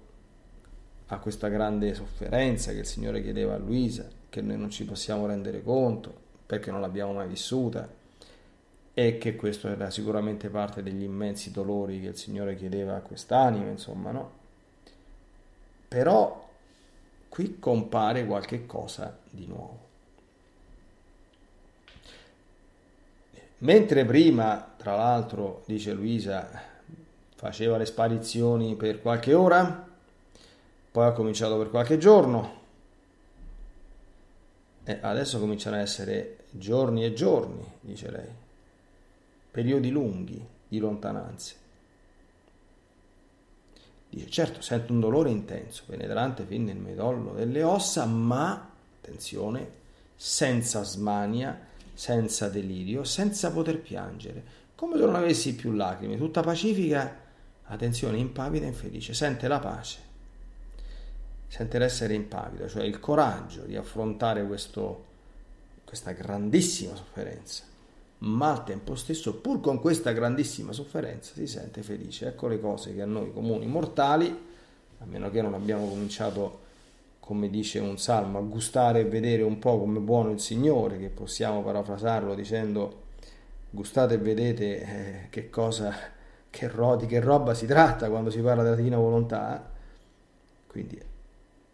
a 1.09 1.19
questa 1.19 1.49
grande 1.49 1.95
sofferenza 1.95 2.73
che 2.73 2.81
il 2.81 2.87
Signore 2.87 3.23
chiedeva 3.23 3.55
a 3.55 3.59
Luisa, 3.59 4.07
che 4.29 4.41
noi 4.41 4.59
non 4.59 4.71
ci 4.71 4.85
possiamo 4.85 5.27
rendere 5.27 5.63
conto 5.63 6.27
perché 6.45 6.71
non 6.71 6.81
l'abbiamo 6.81 7.13
mai 7.13 7.29
vissuta 7.29 7.89
e 8.95 9.19
che 9.19 9.37
questo 9.37 9.69
era 9.69 9.91
sicuramente 9.91 10.49
parte 10.49 10.83
degli 10.83 11.03
immensi 11.03 11.51
dolori 11.51 12.01
che 12.01 12.09
il 12.09 12.17
Signore 12.17 12.57
chiedeva 12.57 12.97
a 12.97 13.01
quest'anima, 13.01 13.71
insomma, 13.71 14.11
no? 14.11 14.33
Però 15.87 16.49
qui 17.29 17.59
compare 17.59 18.27
qualche 18.27 18.67
cosa 18.67 19.17
di 19.31 19.47
nuovo. 19.47 19.87
Mentre 23.59 24.05
prima, 24.05 24.75
tra 24.77 24.95
l'altro, 24.95 25.63
dice 25.67 25.93
Luisa, 25.93 26.49
faceva 27.35 27.77
le 27.77 27.87
sparizioni 27.87 28.75
per 28.75 29.01
qualche 29.01 29.35
ora, 29.35 29.88
poi 30.99 31.07
ha 31.07 31.13
cominciato 31.13 31.57
per 31.57 31.71
qualche 31.71 31.97
giorno. 31.97 32.57
E 34.83 34.99
adesso 35.01 35.39
cominciano 35.39 35.77
ad 35.77 35.83
essere 35.83 36.39
giorni 36.51 37.05
e 37.05 37.13
giorni, 37.13 37.65
dice 37.81 38.11
lei, 38.11 38.29
periodi 39.49 39.91
lunghi 39.91 40.45
di 40.67 40.79
lontananze. 40.79 41.55
Dice, 44.11 44.29
certo, 44.29 44.61
sento 44.61 44.93
un 44.93 44.99
dolore 44.99 45.31
intenso, 45.31 45.85
penetrante 45.87 46.45
fin 46.45 46.65
nel 46.65 46.79
medollo 46.79 47.33
delle 47.33 47.63
ossa, 47.63 48.05
ma, 48.05 48.69
attenzione, 49.01 49.71
senza 50.17 50.83
smania, 50.83 51.67
senza 51.95 52.49
delirio, 52.49 53.05
senza 53.05 53.53
poter 53.53 53.81
piangere, 53.81 54.43
come 54.75 54.97
se 54.97 55.05
non 55.05 55.15
avessi 55.15 55.55
più 55.55 55.71
lacrime, 55.71 56.17
tutta 56.17 56.41
pacifica, 56.41 57.21
attenzione, 57.67 58.19
impavida 58.19 58.65
e 58.65 58.69
infelice, 58.71 59.15
sente 59.15 59.47
la 59.47 59.61
pace 59.61 60.07
sente 61.49 61.79
l'essere 61.79 62.15
impavido, 62.15 62.69
cioè 62.69 62.85
il 62.85 63.01
coraggio 63.01 63.63
di 63.63 63.75
affrontare 63.75 64.47
questo, 64.47 65.05
questa 65.85 66.13
grandissima 66.13 66.95
sofferenza, 66.95 67.65
ma 68.19 68.51
al 68.51 68.65
tempo 68.65 68.95
stesso, 68.95 69.37
pur 69.37 69.61
con 69.61 69.81
questa 69.81 70.13
grandissima 70.13 70.73
sofferenza, 70.73 71.33
si 71.35 71.47
sente 71.47 71.83
felice. 71.83 72.29
Ecco 72.29 72.49
le 72.49 72.61
cose 72.61 72.95
che 72.95 73.03
a 73.03 73.07
noi 73.07 73.33
comuni 73.33 73.67
mortali, 73.67 74.47
a 74.99 75.05
meno 75.07 75.31
che 75.31 75.41
non 75.41 75.55
abbiamo 75.55 75.89
cominciato, 75.89 76.67
come 77.21 77.49
dice 77.49 77.79
un 77.79 77.99
salmo, 77.99 78.39
a 78.39 78.43
gustare 78.43 79.01
e 79.01 79.05
vedere 79.05 79.43
un 79.43 79.59
po' 79.59 79.79
come 79.79 80.01
buono 80.01 80.31
il 80.31 80.41
Signore, 80.41 80.99
che 80.99 81.09
possiamo 81.09 81.63
parafrasarlo 81.63 82.35
dicendo 82.35 83.07
gustate 83.71 84.15
e 84.15 84.19
vedete 84.19 84.81
eh, 84.81 85.27
che 85.31 85.51
cosa, 85.51 85.95
che, 86.51 86.69
ro- 86.69 86.97
di 86.97 87.07
che 87.07 87.21
roba 87.21 87.55
si 87.55 87.67
tratta 87.67 88.09
quando 88.09 88.31
si 88.31 88.41
parla 88.41 88.63
della 88.63 88.77
divina 88.77 88.97
volontà. 88.97 89.71
Quindi 90.67 91.08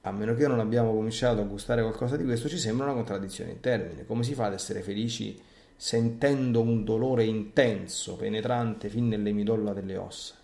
a 0.06 0.10
meno 0.10 0.34
che 0.34 0.46
non 0.46 0.60
abbiamo 0.60 0.92
cominciato 0.92 1.40
a 1.40 1.44
gustare 1.44 1.80
qualcosa 1.80 2.16
di 2.16 2.24
questo, 2.24 2.46
ci 2.48 2.58
sembra 2.58 2.84
una 2.84 2.94
contraddizione 2.94 3.52
in 3.52 3.60
termini. 3.60 4.04
Come 4.04 4.22
si 4.22 4.34
fa 4.34 4.46
ad 4.46 4.52
essere 4.52 4.82
felici 4.82 5.40
sentendo 5.76 6.60
un 6.60 6.84
dolore 6.84 7.24
intenso, 7.24 8.16
penetrante 8.16 8.90
fin 8.90 9.08
nelle 9.08 9.32
midolla 9.32 9.72
delle 9.72 9.96
ossa? 9.96 10.34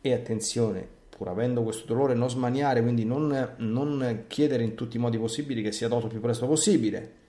E 0.00 0.12
attenzione, 0.12 0.86
pur 1.08 1.28
avendo 1.28 1.62
questo 1.62 1.86
dolore, 1.86 2.14
non 2.14 2.28
smaniare, 2.28 2.82
quindi 2.82 3.04
non, 3.04 3.54
non 3.58 4.24
chiedere 4.26 4.64
in 4.64 4.74
tutti 4.74 4.96
i 4.96 5.00
modi 5.00 5.16
possibili 5.16 5.62
che 5.62 5.70
sia 5.70 5.88
tolto 5.88 6.06
il 6.06 6.12
più 6.12 6.20
presto 6.20 6.48
possibile. 6.48 7.22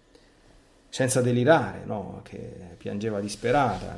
senza 0.90 1.22
delirare, 1.22 1.84
no? 1.86 2.22
che 2.24 2.40
piangeva 2.78 3.20
disperata. 3.20 3.96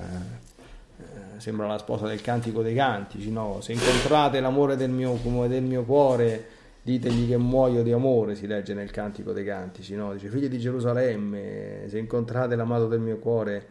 Eh, 0.99 1.39
sembra 1.39 1.65
la 1.65 1.77
sposa 1.77 2.07
del 2.07 2.19
cantico 2.19 2.61
dei 2.61 2.75
cantici, 2.75 3.31
no? 3.31 3.61
se 3.61 3.71
incontrate 3.71 4.41
l'amore 4.41 4.75
del 4.75 4.89
mio, 4.89 5.17
del 5.47 5.63
mio 5.63 5.83
cuore, 5.83 6.55
ditegli 6.87 7.27
che 7.27 7.35
muoio 7.35 7.83
di 7.83 7.91
amore, 7.91 8.35
si 8.35 8.47
legge 8.47 8.73
nel 8.73 8.91
cantico 8.91 9.33
dei 9.33 9.43
cantici, 9.43 9.93
no? 9.93 10.13
dice 10.13 10.29
figli 10.29 10.47
di 10.47 10.57
Gerusalemme, 10.57 11.85
se 11.89 11.97
incontrate 11.97 12.55
l'amato 12.55 12.87
del 12.87 13.01
mio 13.01 13.17
cuore, 13.17 13.67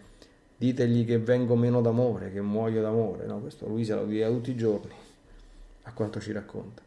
ditegli 0.54 1.06
che 1.06 1.18
vengo 1.18 1.56
meno 1.56 1.80
d'amore, 1.80 2.30
che 2.30 2.42
muoio 2.42 2.82
d'amore, 2.82 3.24
no? 3.24 3.40
questo 3.40 3.66
Luisa 3.66 3.94
lo 3.96 4.04
dice 4.04 4.26
tutti 4.26 4.50
i 4.50 4.56
giorni, 4.56 4.92
a 5.84 5.92
quanto 5.92 6.20
ci 6.20 6.32
racconta. 6.32 6.82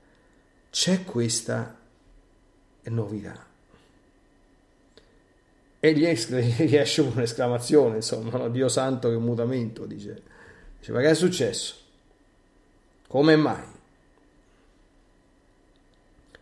C'è 0.69 1.03
questa 1.03 1.75
novità 2.83 3.47
e 5.79 5.93
gli, 5.93 6.05
gli 6.05 6.75
esce 6.75 7.01
un'esclamazione, 7.01 7.95
insomma, 7.95 8.37
no? 8.37 8.49
Dio 8.49 8.67
santo 8.67 9.09
che 9.09 9.17
mutamento, 9.17 9.87
dice. 9.87 10.21
dice. 10.77 10.91
Ma 10.91 10.99
che 10.99 11.09
è 11.09 11.15
successo? 11.15 11.75
Come 13.07 13.35
mai? 13.35 13.63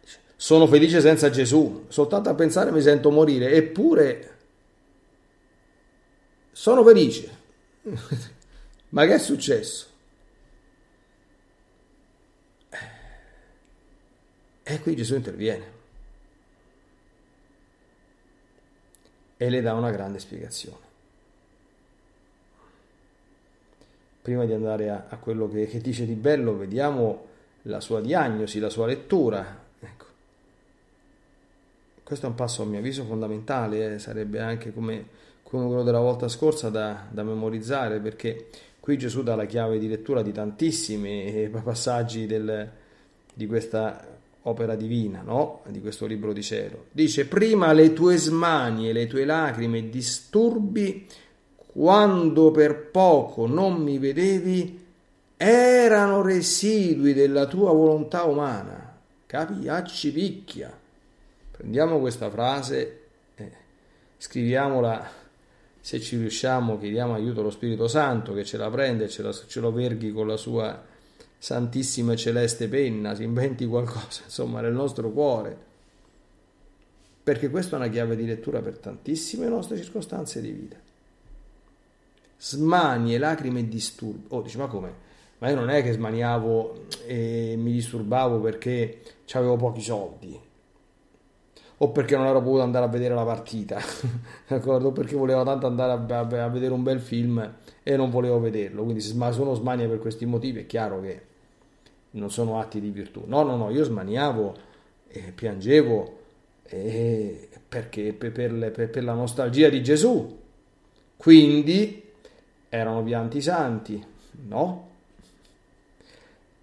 Dice, 0.01 0.19
sono 0.47 0.65
felice 0.65 1.01
senza 1.01 1.29
Gesù, 1.29 1.87
soltanto 1.89 2.29
a 2.29 2.33
pensare 2.33 2.71
mi 2.71 2.81
sento 2.81 3.11
morire, 3.11 3.51
eppure 3.51 4.37
sono 6.53 6.85
felice. 6.85 7.29
Ma 8.89 9.05
che 9.05 9.15
è 9.15 9.19
successo? 9.19 9.87
E 14.63 14.79
qui 14.79 14.95
Gesù 14.95 15.15
interviene. 15.15 15.75
e 19.39 19.49
le 19.49 19.61
dà 19.61 19.73
una 19.73 19.91
grande 19.91 20.17
spiegazione. 20.17 20.85
Prima 24.21 24.45
di 24.45 24.53
andare 24.53 24.89
a, 24.89 25.07
a 25.09 25.17
quello 25.17 25.49
che, 25.49 25.67
che, 25.67 25.81
dice 25.81 26.05
di 26.05 26.15
bello, 26.15 26.55
vediamo 26.55 27.25
la 27.63 27.81
sua 27.81 27.99
diagnosi, 27.99 28.59
la 28.59 28.69
sua 28.69 28.87
lettura. 28.87 29.66
Questo 32.07 32.25
è 32.25 32.29
un 32.29 32.35
passo 32.35 32.61
a 32.61 32.65
mio 32.65 32.79
avviso 32.79 33.03
fondamentale, 33.03 33.95
eh, 33.95 33.99
sarebbe 33.99 34.39
anche 34.39 34.71
come, 34.71 35.07
come, 35.43 35.65
quello 35.65 35.83
della 35.83 35.99
volta 35.99 36.29
scorsa 36.29 36.69
da, 36.69 37.05
da 37.11 37.21
memorizzare, 37.21 37.99
perché 37.99 38.47
qui 38.79 38.97
Gesù 38.97 39.23
dà 39.23 39.35
la 39.35 39.45
chiave 39.45 39.77
di 39.77 39.89
lettura 39.89 40.21
di 40.21 40.31
tantissimi 40.31 41.25
eh, 41.25 41.49
passaggi 41.49 42.25
del, 42.25 42.71
di 43.33 43.45
questa 43.45 44.07
opera 44.43 44.75
divina, 44.75 45.21
no? 45.21 45.63
Di 45.67 45.81
questo 45.81 46.05
libro 46.05 46.31
di 46.31 46.41
cielo. 46.41 46.85
Dice: 46.93 47.25
Prima 47.25 47.73
le 47.73 47.91
tue 47.91 48.15
smanie, 48.15 48.93
le 48.93 49.07
tue 49.07 49.25
lacrime 49.25 49.89
disturbi, 49.89 51.05
quando 51.57 52.51
per 52.51 52.89
poco 52.89 53.47
non 53.47 53.81
mi 53.81 53.97
vedevi, 53.97 54.81
erano 55.35 56.21
residui 56.21 57.11
della 57.13 57.47
tua 57.47 57.73
volontà 57.73 58.23
umana. 58.23 58.95
Capi? 59.25 59.67
Accipicchia. 59.67 60.85
Prendiamo 61.57 61.97
questa 61.99 62.29
frase, 62.29 62.99
eh, 63.33 63.51
scriviamola. 64.17 65.25
Se 65.79 65.99
ci 65.99 66.15
riusciamo, 66.17 66.77
chiediamo 66.77 67.15
aiuto 67.15 67.39
allo 67.39 67.49
Spirito 67.49 67.87
Santo 67.87 68.33
che 68.33 68.45
ce 68.45 68.57
la 68.57 68.69
prende 68.69 69.05
e 69.05 69.09
ce, 69.09 69.27
ce 69.47 69.59
lo 69.59 69.71
verghi 69.71 70.11
con 70.11 70.27
la 70.27 70.37
sua 70.37 70.85
santissima 71.39 72.13
e 72.13 72.17
celeste 72.17 72.67
penna, 72.67 73.15
si 73.15 73.23
inventi 73.23 73.65
qualcosa, 73.65 74.21
insomma, 74.25 74.61
nel 74.61 74.73
nostro 74.73 75.09
cuore. 75.09 75.65
Perché 77.23 77.49
questa 77.49 77.75
è 77.75 77.79
una 77.79 77.89
chiave 77.89 78.15
di 78.15 78.27
lettura 78.27 78.61
per 78.61 78.77
tantissime 78.77 79.47
nostre 79.47 79.77
circostanze 79.77 80.41
di 80.41 80.51
vita. 80.51 80.75
Smanie, 82.37 83.17
lacrime 83.17 83.61
e 83.61 83.67
disturbi. 83.67 84.25
Oh, 84.27 84.41
dici, 84.41 84.57
ma 84.57 84.67
come? 84.67 85.05
Ma 85.39 85.49
io 85.49 85.55
non 85.55 85.71
è 85.71 85.81
che 85.81 85.93
smaniavo 85.93 86.85
e 87.07 87.55
mi 87.57 87.71
disturbavo 87.71 88.39
perché 88.39 89.01
avevo 89.31 89.55
pochi 89.55 89.81
soldi 89.81 90.45
o 91.79 91.91
perché 91.91 92.15
non 92.17 92.25
ero 92.25 92.41
potuto 92.41 92.61
andare 92.61 92.85
a 92.85 92.87
vedere 92.87 93.13
la 93.13 93.23
partita, 93.23 93.79
d'accordo? 94.47 94.91
Perché 94.91 95.15
volevo 95.15 95.43
tanto 95.43 95.67
andare 95.67 95.91
a, 95.91 96.17
a, 96.17 96.43
a, 96.43 96.49
vedere 96.49 96.73
un 96.73 96.81
bel 96.81 96.99
film 96.99 97.53
e 97.83 97.95
non 97.95 98.09
volevo 98.09 98.39
vederlo. 98.39 98.83
Quindi 98.83 99.01
se 99.01 99.15
sono 99.31 99.53
smania 99.53 99.87
per 99.87 99.99
questi 99.99 100.25
motivi 100.25 100.61
è 100.61 100.65
chiaro 100.65 101.01
che 101.01 101.21
non 102.11 102.31
sono 102.31 102.59
atti 102.59 102.79
di 102.79 102.89
virtù. 102.89 103.23
No, 103.25 103.43
no, 103.43 103.55
no, 103.55 103.69
io 103.69 103.83
smaniavo 103.83 104.55
e 105.07 105.31
piangevo 105.35 106.15
e 106.63 107.47
perché 107.67 108.13
per, 108.13 108.31
per, 108.31 108.89
per 108.89 109.03
la 109.03 109.13
nostalgia 109.13 109.69
di 109.69 109.83
Gesù. 109.83 110.39
Quindi 111.15 112.03
erano 112.69 113.03
pianti 113.03 113.39
santi? 113.41 114.03
No. 114.47 114.85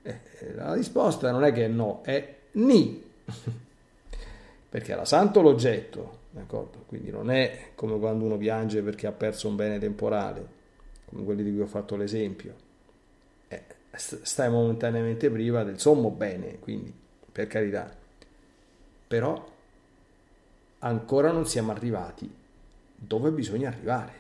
Eh, 0.02 0.20
la 0.56 0.74
risposta 0.74 1.30
non 1.30 1.44
è 1.44 1.52
che 1.52 1.68
no, 1.68 2.00
è 2.02 2.34
ni. 2.52 3.02
perché 4.74 4.90
era 4.90 5.04
santo 5.04 5.40
l'oggetto, 5.40 6.22
d'accordo? 6.30 6.82
Quindi 6.88 7.12
non 7.12 7.30
è 7.30 7.70
come 7.76 7.96
quando 8.00 8.24
uno 8.24 8.36
piange 8.36 8.82
perché 8.82 9.06
ha 9.06 9.12
perso 9.12 9.46
un 9.46 9.54
bene 9.54 9.78
temporale, 9.78 10.48
come 11.04 11.22
quelli 11.22 11.44
di 11.44 11.52
cui 11.52 11.60
ho 11.60 11.66
fatto 11.66 11.94
l'esempio 11.94 12.56
stai 13.96 14.50
momentaneamente 14.50 15.30
priva 15.30 15.62
del 15.62 15.78
sommo 15.78 16.10
bene, 16.10 16.58
quindi 16.58 16.92
per 17.30 17.46
carità. 17.46 17.88
Però 19.06 19.46
ancora 20.80 21.30
non 21.30 21.46
siamo 21.46 21.70
arrivati 21.70 22.28
dove 22.96 23.30
bisogna 23.30 23.68
arrivare. 23.68 24.12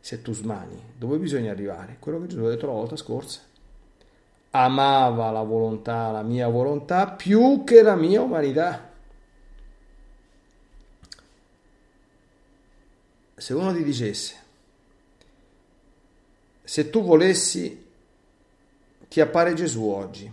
Se 0.00 0.20
tu 0.22 0.32
smani, 0.32 0.94
dove 0.98 1.18
bisogna 1.18 1.52
arrivare? 1.52 1.98
Quello 2.00 2.20
che 2.20 2.26
Gesù 2.26 2.42
ha 2.42 2.48
detto 2.48 2.66
la 2.66 2.72
volta 2.72 2.96
scorsa. 2.96 3.42
Amava 4.50 5.30
la 5.30 5.42
volontà, 5.42 6.10
la 6.10 6.22
mia 6.22 6.48
volontà, 6.48 7.12
più 7.12 7.62
che 7.62 7.80
la 7.82 7.94
mia 7.94 8.22
umanità. 8.22 8.87
Se 13.48 13.54
uno 13.54 13.72
ti 13.72 13.82
dicesse, 13.82 14.36
se 16.62 16.90
tu 16.90 17.02
volessi 17.02 17.86
ti 19.08 19.22
appare 19.22 19.54
Gesù 19.54 19.84
oggi. 19.84 20.30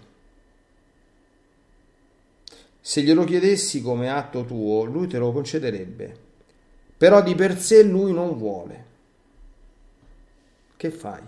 Se 2.82 3.02
glielo 3.02 3.24
chiedessi 3.24 3.82
come 3.82 4.10
atto 4.10 4.44
tuo, 4.44 4.84
lui 4.84 5.08
te 5.08 5.18
lo 5.18 5.32
concederebbe, 5.32 6.20
però 6.98 7.24
di 7.24 7.36
per 7.36 7.58
sé 7.58 7.84
lui 7.84 8.12
non 8.12 8.38
vuole. 8.38 8.86
Che 10.76 10.92
fai? 10.92 11.24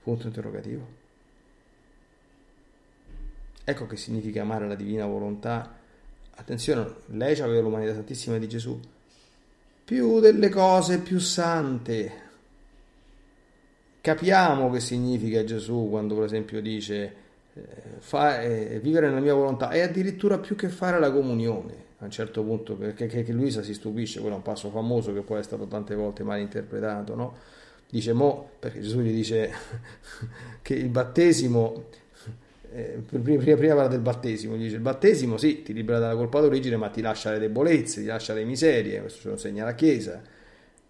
Punto 0.00 0.26
interrogativo. 0.28 0.86
Ecco 3.64 3.86
che 3.88 3.96
significa 3.96 4.42
amare 4.42 4.68
la 4.68 4.76
divina 4.76 5.06
volontà. 5.06 5.79
Attenzione, 6.40 6.94
lei 7.06 7.38
aveva 7.40 7.60
l'umanità 7.60 7.92
santissima 7.94 8.38
di 8.38 8.48
Gesù. 8.48 8.78
Più 9.84 10.20
delle 10.20 10.48
cose 10.48 10.98
più 11.00 11.18
sante, 11.18 12.28
Capiamo 14.00 14.70
che 14.70 14.80
significa 14.80 15.44
Gesù 15.44 15.88
quando 15.90 16.14
per 16.14 16.24
esempio 16.24 16.62
dice 16.62 17.14
eh, 17.52 17.62
fa, 17.98 18.40
eh, 18.40 18.80
vivere 18.82 19.08
nella 19.08 19.20
mia 19.20 19.34
volontà 19.34 19.70
e 19.70 19.82
addirittura 19.82 20.38
più 20.38 20.56
che 20.56 20.70
fare 20.70 20.98
la 20.98 21.12
comunione 21.12 21.88
a 21.98 22.04
un 22.04 22.10
certo 22.10 22.42
punto 22.42 22.76
perché 22.76 23.06
che, 23.06 23.22
che 23.22 23.32
Luisa 23.32 23.62
si 23.62 23.74
stupisce 23.74 24.20
quello 24.20 24.36
è 24.36 24.38
un 24.38 24.42
passo 24.42 24.70
famoso 24.70 25.12
che 25.12 25.20
poi 25.20 25.40
è 25.40 25.42
stato 25.42 25.66
tante 25.66 25.94
volte 25.94 26.22
mal 26.22 26.38
interpretato 26.38 27.14
no? 27.14 27.36
dice 27.90 28.14
mo 28.14 28.48
perché 28.58 28.80
Gesù 28.80 29.00
gli 29.00 29.12
dice 29.12 29.52
che 30.62 30.74
il 30.74 30.88
battesimo 30.88 31.88
eh, 32.72 33.02
prima, 33.20 33.56
prima, 33.56 33.74
parla 33.74 33.88
del 33.88 34.00
battesimo 34.00 34.54
gli 34.54 34.62
dice 34.62 34.76
il 34.76 34.80
battesimo 34.80 35.36
sì 35.36 35.62
ti 35.62 35.72
libera 35.72 35.98
dalla 35.98 36.14
colpa 36.14 36.40
d'origine 36.40 36.76
ma 36.76 36.88
ti 36.88 37.00
lascia 37.00 37.32
le 37.32 37.38
debolezze 37.38 38.00
ti 38.00 38.06
lascia 38.06 38.32
le 38.32 38.44
miserie 38.44 39.00
questo 39.00 39.20
ce 39.20 39.26
lo 39.28 39.34
insegna 39.34 39.64
la 39.64 39.74
Chiesa. 39.74 40.22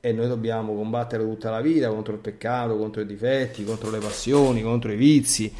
E 0.02 0.12
noi 0.12 0.28
dobbiamo 0.28 0.74
combattere 0.74 1.22
tutta 1.22 1.50
la 1.50 1.60
vita 1.60 1.90
contro 1.90 2.14
il 2.14 2.20
peccato, 2.20 2.78
contro 2.78 3.02
i 3.02 3.06
difetti, 3.06 3.64
contro 3.64 3.90
le 3.90 3.98
passioni, 3.98 4.62
contro 4.62 4.90
i 4.92 4.96
vizi, 4.96 5.52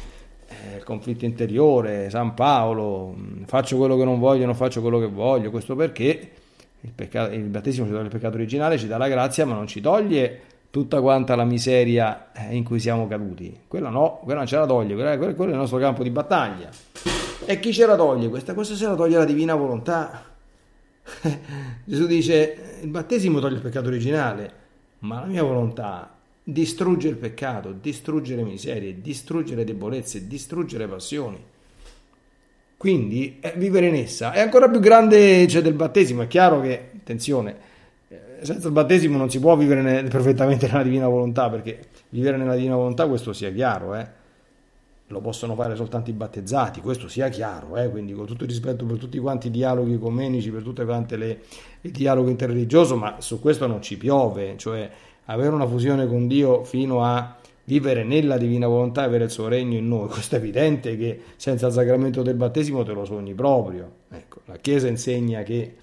eh, 0.47 0.77
il 0.77 0.83
conflitto 0.83 1.25
interiore, 1.25 2.09
San 2.09 2.33
Paolo, 2.33 3.13
mm, 3.15 3.43
faccio 3.43 3.77
quello 3.77 3.95
che 3.95 4.03
non 4.03 4.17
voglio, 4.17 4.45
non 4.45 4.55
faccio 4.55 4.81
quello 4.81 4.97
che 4.97 5.05
voglio, 5.05 5.51
questo 5.51 5.75
perché 5.75 6.31
il, 6.81 6.91
peccato, 6.91 7.35
il 7.35 7.43
battesimo 7.43 7.85
ci 7.85 7.91
toglie 7.91 8.05
il 8.05 8.11
peccato 8.11 8.35
originale, 8.35 8.79
ci 8.79 8.87
dà 8.87 8.97
la 8.97 9.07
grazia, 9.07 9.45
ma 9.45 9.53
non 9.53 9.67
ci 9.67 9.79
toglie 9.79 10.39
tutta 10.71 11.01
quanta 11.01 11.35
la 11.35 11.43
miseria 11.43 12.31
eh, 12.31 12.55
in 12.55 12.63
cui 12.63 12.79
siamo 12.79 13.07
caduti. 13.07 13.59
Quella 13.67 13.89
no, 13.89 14.19
quella 14.23 14.39
non 14.39 14.47
ce 14.47 14.55
la 14.55 14.65
toglie, 14.65 14.95
quella, 14.95 15.17
quello 15.17 15.51
è 15.51 15.53
il 15.53 15.59
nostro 15.59 15.77
campo 15.77 16.01
di 16.01 16.09
battaglia. 16.09 16.69
E 17.45 17.59
chi 17.59 17.73
ce 17.73 17.85
la 17.85 17.95
toglie? 17.95 18.29
Questa 18.29 18.53
cosa 18.53 18.73
se 18.73 18.87
la 18.87 18.95
toglie 18.95 19.17
la 19.17 19.25
divina 19.25 19.53
volontà. 19.53 20.23
Gesù 21.83 22.07
dice, 22.07 22.79
il 22.81 22.87
battesimo 22.87 23.39
toglie 23.39 23.55
il 23.55 23.61
peccato 23.61 23.89
originale, 23.89 24.53
ma 24.99 25.19
la 25.19 25.25
mia 25.25 25.43
volontà 25.43 26.15
distrugge 26.43 27.09
il 27.09 27.17
peccato, 27.17 27.73
distrugge 27.73 28.35
le 28.35 28.43
miserie, 28.43 29.01
distrugge 29.01 29.55
le 29.55 29.65
debolezze, 29.65 30.25
distrugge 30.27 30.77
le 30.77 30.87
passioni. 30.87 31.43
Quindi 32.77 33.37
eh, 33.41 33.53
vivere 33.57 33.87
in 33.87 33.95
essa 33.95 34.31
è 34.31 34.39
ancora 34.39 34.69
più 34.69 34.79
grande 34.79 35.47
cioè, 35.47 35.61
del 35.61 35.73
battesimo. 35.73 36.21
È 36.23 36.27
chiaro 36.27 36.61
che 36.61 36.91
attenzione, 36.95 37.69
senza 38.41 38.67
il 38.67 38.73
battesimo 38.73 39.17
non 39.17 39.29
si 39.29 39.39
può 39.39 39.55
vivere 39.55 39.81
ne- 39.81 40.03
perfettamente 40.03 40.67
nella 40.67 40.83
divina 40.83 41.07
volontà, 41.07 41.49
perché 41.49 41.79
vivere 42.09 42.37
nella 42.37 42.55
divina 42.55 42.75
volontà 42.75 43.07
questo 43.07 43.33
sia 43.33 43.51
chiaro, 43.51 43.95
eh? 43.95 44.19
lo 45.07 45.19
possono 45.19 45.55
fare 45.55 45.75
soltanto 45.75 46.09
i 46.09 46.13
battezzati, 46.13 46.79
questo 46.81 47.07
sia 47.07 47.27
chiaro, 47.29 47.77
eh? 47.77 47.89
quindi 47.89 48.13
con 48.13 48.25
tutto 48.25 48.43
il 48.43 48.49
rispetto 48.49 48.85
per 48.85 48.97
tutti 48.97 49.19
quanti 49.19 49.47
i 49.47 49.51
dialoghi 49.51 49.93
ecumenici, 49.93 50.49
per 50.49 50.63
tutte 50.63 50.85
quante 50.85 51.17
le, 51.17 51.39
il 51.81 51.91
dialogo 51.91 52.29
interreligioso, 52.29 52.95
ma 52.95 53.15
su 53.19 53.39
questo 53.39 53.67
non 53.67 53.81
ci 53.81 53.97
piove, 53.97 54.57
cioè 54.57 54.89
avere 55.25 55.53
una 55.53 55.67
fusione 55.67 56.07
con 56.07 56.27
Dio 56.27 56.63
fino 56.63 57.03
a 57.03 57.35
vivere 57.65 58.03
nella 58.03 58.37
divina 58.37 58.67
volontà 58.67 59.03
e 59.03 59.05
avere 59.05 59.25
il 59.25 59.29
suo 59.29 59.47
regno 59.47 59.77
in 59.77 59.87
noi. 59.87 60.07
Questo 60.09 60.35
è 60.35 60.39
evidente 60.39 60.97
che 60.97 61.21
senza 61.35 61.67
il 61.67 61.73
sacramento 61.73 62.21
del 62.21 62.35
battesimo 62.35 62.83
te 62.83 62.93
lo 62.93 63.05
sogni 63.05 63.33
proprio. 63.33 63.91
Ecco, 64.09 64.41
la 64.45 64.57
Chiesa 64.57 64.87
insegna 64.87 65.43
che 65.43 65.75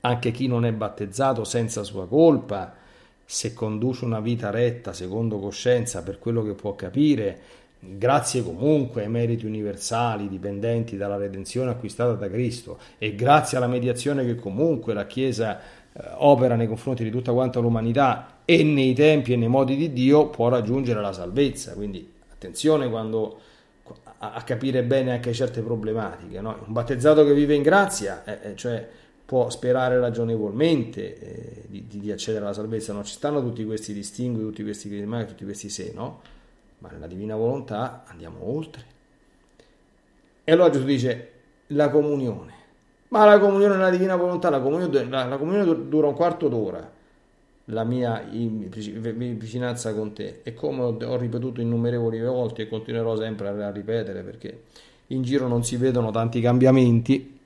anche 0.00 0.30
chi 0.30 0.46
non 0.46 0.64
è 0.64 0.72
battezzato 0.72 1.44
senza 1.44 1.82
sua 1.82 2.06
colpa, 2.06 2.74
se 3.24 3.54
conduce 3.54 4.04
una 4.04 4.20
vita 4.20 4.50
retta 4.50 4.92
secondo 4.92 5.38
coscienza 5.38 6.02
per 6.02 6.18
quello 6.18 6.42
che 6.42 6.54
può 6.54 6.74
capire, 6.74 7.38
grazie 7.78 8.42
comunque 8.42 9.02
ai 9.02 9.08
meriti 9.08 9.46
universali 9.46 10.28
dipendenti 10.28 10.96
dalla 10.96 11.16
redenzione 11.16 11.70
acquistata 11.70 12.12
da 12.12 12.28
Cristo 12.28 12.78
e 12.98 13.14
grazie 13.14 13.56
alla 13.56 13.66
mediazione 13.68 14.24
che 14.24 14.34
comunque 14.34 14.92
la 14.92 15.06
Chiesa 15.06 15.58
eh, 15.92 16.02
opera 16.16 16.56
nei 16.56 16.66
confronti 16.66 17.04
di 17.04 17.10
tutta 17.10 17.32
quanta 17.32 17.60
l'umanità 17.60 18.38
e 18.44 18.62
nei 18.62 18.94
tempi 18.94 19.32
e 19.32 19.36
nei 19.36 19.48
modi 19.48 19.76
di 19.76 19.92
Dio 19.92 20.28
può 20.28 20.48
raggiungere 20.48 21.00
la 21.00 21.12
salvezza. 21.12 21.74
Quindi 21.74 22.10
attenzione 22.32 22.88
quando 22.88 23.38
a, 24.18 24.42
capire 24.42 24.82
bene 24.82 25.12
anche 25.12 25.32
certe 25.32 25.62
problematiche. 25.62 26.40
No? 26.40 26.56
Un 26.66 26.72
battezzato 26.72 27.24
che 27.24 27.34
vive 27.34 27.54
in 27.54 27.62
grazia, 27.62 28.22
eh, 28.24 28.50
eh, 28.50 28.56
cioè 28.56 28.88
può 29.30 29.48
sperare 29.48 30.00
ragionevolmente 30.00 31.18
eh, 31.20 31.62
di, 31.68 31.86
di, 31.86 32.10
accedere 32.10 32.44
alla 32.44 32.52
salvezza. 32.52 32.92
Non 32.92 33.04
ci 33.04 33.12
stanno 33.12 33.40
tutti 33.40 33.64
questi 33.64 33.92
distingui, 33.92 34.42
tutti 34.42 34.64
questi 34.64 34.88
crimini, 34.88 35.24
tutti 35.24 35.44
questi 35.44 35.68
se, 35.68 35.92
no? 35.94 36.20
Ma 36.78 36.88
nella 36.88 37.06
divina 37.06 37.36
volontà 37.36 38.02
andiamo 38.08 38.38
oltre. 38.42 38.84
E 40.42 40.50
allora 40.50 40.70
Gesù 40.70 40.84
dice 40.84 41.30
la 41.68 41.90
comunione 41.90 42.58
ma 43.10 43.24
la 43.24 43.38
comunione 43.38 43.76
nella 43.76 43.90
divina 43.90 44.16
volontà, 44.16 44.50
la 44.50 44.60
comunione, 44.60 45.08
la, 45.08 45.24
la 45.26 45.36
comunione 45.36 45.88
dura 45.88 46.08
un 46.08 46.14
quarto 46.14 46.48
d'ora, 46.48 46.90
la 47.66 47.84
mia 47.84 48.24
vicinanza 48.28 49.94
con 49.94 50.12
te. 50.12 50.40
E 50.42 50.54
come 50.54 50.82
ho 50.82 51.16
ripetuto 51.16 51.60
innumerevoli 51.60 52.20
volte 52.20 52.62
e 52.62 52.68
continuerò 52.68 53.16
sempre 53.16 53.48
a 53.48 53.70
ripetere 53.70 54.22
perché 54.22 54.62
in 55.08 55.22
giro 55.22 55.46
non 55.46 55.62
si 55.64 55.76
vedono 55.76 56.10
tanti 56.10 56.40
cambiamenti, 56.40 57.39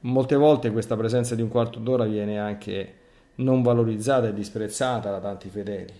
molte 0.00 0.36
volte 0.36 0.70
questa 0.70 0.96
presenza 0.96 1.34
di 1.34 1.42
un 1.42 1.48
quarto 1.48 1.78
d'ora 1.78 2.04
viene 2.04 2.38
anche 2.38 2.94
non 3.36 3.62
valorizzata 3.62 4.28
e 4.28 4.34
disprezzata 4.34 5.10
da 5.10 5.20
tanti 5.20 5.48
fedeli, 5.48 5.92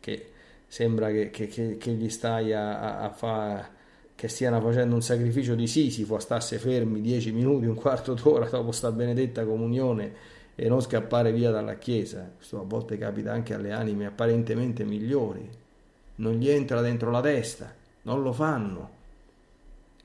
che 0.00 0.30
sembra 0.66 1.10
che, 1.10 1.30
che, 1.30 1.46
che, 1.48 1.76
che 1.76 1.90
gli 1.92 2.08
stai 2.08 2.52
a, 2.52 3.00
a, 3.00 3.10
fare 3.10 3.78
che 4.14 4.28
stiano 4.28 4.60
facendo 4.60 4.94
un 4.94 5.02
sacrificio 5.02 5.54
di 5.54 5.66
Sisifo 5.66 6.16
a 6.16 6.20
starsi 6.20 6.58
fermi 6.58 7.00
dieci 7.00 7.32
minuti, 7.32 7.66
un 7.66 7.74
quarto 7.74 8.12
d'ora 8.12 8.46
dopo 8.46 8.70
sta 8.70 8.92
benedetta 8.92 9.46
comunione 9.46 10.12
e 10.54 10.68
non 10.68 10.82
scappare 10.82 11.32
via 11.32 11.50
dalla 11.50 11.76
chiesa. 11.76 12.30
Questo 12.36 12.60
a 12.60 12.64
volte 12.64 12.98
capita 12.98 13.32
anche 13.32 13.54
alle 13.54 13.72
anime 13.72 14.04
apparentemente 14.04 14.84
migliori. 14.84 15.48
Non 16.16 16.34
gli 16.34 16.50
entra 16.50 16.82
dentro 16.82 17.10
la 17.10 17.22
testa, 17.22 17.74
non 18.02 18.22
lo 18.22 18.32
fanno. 18.34 18.90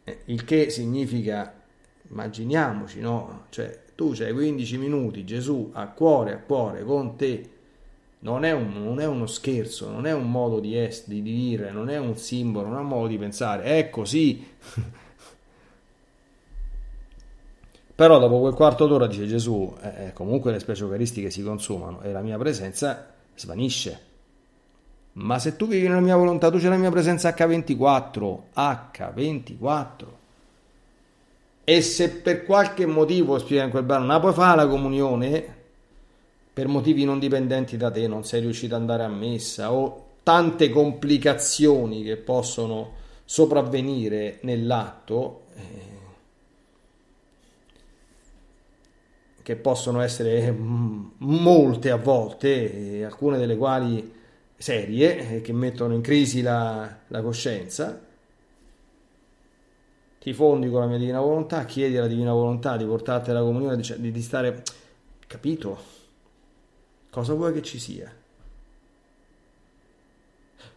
Eh, 0.05 0.19
il 0.25 0.45
che 0.45 0.69
significa, 0.69 1.53
immaginiamoci, 2.09 2.99
no? 2.99 3.45
Cioè, 3.49 3.83
tu 3.95 4.11
c'hai 4.13 4.33
15 4.33 4.77
minuti, 4.77 5.23
Gesù 5.23 5.71
a 5.73 5.87
cuore 5.87 6.33
a 6.33 6.37
cuore 6.39 6.83
con 6.83 7.15
te, 7.15 7.49
non 8.19 8.43
è, 8.43 8.51
un, 8.51 8.71
non 8.83 8.99
è 8.99 9.05
uno 9.05 9.27
scherzo, 9.27 9.89
non 9.89 10.05
è 10.07 10.13
un 10.13 10.29
modo 10.29 10.59
di, 10.59 10.77
es, 10.77 11.07
di 11.07 11.21
dire, 11.21 11.71
non 11.71 11.89
è 11.89 11.97
un 11.97 12.17
simbolo, 12.17 12.67
non 12.67 12.77
è 12.77 12.81
un 12.81 12.87
modo 12.87 13.07
di 13.07 13.17
pensare, 13.17 13.63
è 13.63 13.89
così. 13.89 14.45
Però 17.95 18.19
dopo 18.19 18.39
quel 18.39 18.53
quarto 18.53 18.87
d'ora, 18.87 19.07
dice 19.07 19.25
Gesù, 19.27 19.73
eh, 19.81 20.07
eh, 20.07 20.13
comunque 20.13 20.51
le 20.51 20.59
specie 20.59 20.83
eucaristiche 20.83 21.29
si 21.29 21.43
consumano 21.43 22.01
e 22.01 22.11
la 22.11 22.21
mia 22.21 22.37
presenza 22.37 23.13
svanisce. 23.35 24.13
Ma 25.13 25.39
se 25.39 25.55
tu 25.55 25.67
vivi 25.67 25.87
nella 25.87 26.01
mia 26.01 26.17
volontà, 26.17 26.49
tu 26.49 26.57
c'è 26.57 26.67
la 26.67 26.75
mia 26.75 26.91
presenza 26.91 27.29
H24, 27.29 28.39
H24. 28.53 30.05
E 31.67 31.81
se 31.81 32.09
per 32.11 32.43
qualche 32.45 32.85
motivo, 32.85 33.39
spiega 33.39 33.63
in 33.63 33.71
quel 33.71 33.83
brano, 33.83 34.05
non 34.05 34.19
puoi 34.21 34.33
fare 34.33 34.55
la 34.55 34.67
comunione, 34.67 35.53
per 36.53 36.67
motivi 36.67 37.03
non 37.03 37.19
dipendenti 37.19 37.75
da 37.75 37.91
te 37.91 38.07
non 38.07 38.23
sei 38.23 38.39
riuscito 38.39 38.75
ad 38.75 38.81
andare 38.81 39.03
a 39.03 39.09
messa 39.09 39.73
o 39.73 40.03
tante 40.23 40.69
complicazioni 40.69 42.03
che 42.03 42.15
possono 42.15 42.93
sopravvenire 43.25 44.37
nell'atto 44.43 45.41
eh, 45.55 45.95
che 49.41 49.55
possono 49.57 50.01
essere 50.01 50.51
mm, 50.51 51.05
molte 51.17 51.91
a 51.91 51.97
volte, 51.97 53.03
alcune 53.03 53.37
delle 53.37 53.57
quali 53.57 54.13
serie, 54.57 55.35
eh, 55.35 55.41
che 55.41 55.53
mettono 55.53 55.93
in 55.93 56.01
crisi 56.01 56.41
la, 56.41 56.99
la 57.07 57.21
coscienza, 57.21 58.04
ti 60.25 60.33
fondi 60.33 60.71
con 60.71 60.79
la 60.79 60.87
mia 60.87 60.97
divina 60.97 61.19
volontà, 61.19 61.65
chiedi 61.65 61.97
alla 61.97 62.07
divina 62.07 62.33
volontà 62.33 62.77
di 62.77 62.83
portarti 62.83 63.29
alla 63.29 63.41
comunione, 63.41 63.79
di, 63.97 64.11
di 64.11 64.21
stare, 64.23 64.63
capito? 65.27 65.77
Cosa 67.11 67.35
vuoi 67.35 67.53
che 67.53 67.61
ci 67.61 67.77
sia? 67.77 68.11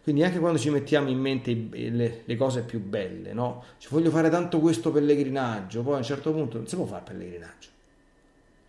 Quindi 0.03 0.23
anche 0.23 0.37
quando 0.37 0.59
ci 0.59 0.69
mettiamo 0.69 1.09
in 1.09 1.17
mente 1.17 1.51
le, 1.71 2.21
le, 2.25 2.35
cose 2.35 2.61
più 2.61 2.79
belle, 2.79 3.33
no? 3.33 3.63
Ci 3.79 3.87
voglio 3.89 4.11
fare 4.11 4.29
tanto 4.29 4.59
questo 4.59 4.91
pellegrinaggio, 4.91 5.81
poi 5.81 5.95
a 5.95 5.97
un 5.97 6.03
certo 6.03 6.31
punto 6.31 6.57
non 6.57 6.67
si 6.67 6.75
può 6.75 6.85
fare 6.85 7.05
pellegrinaggio. 7.05 7.69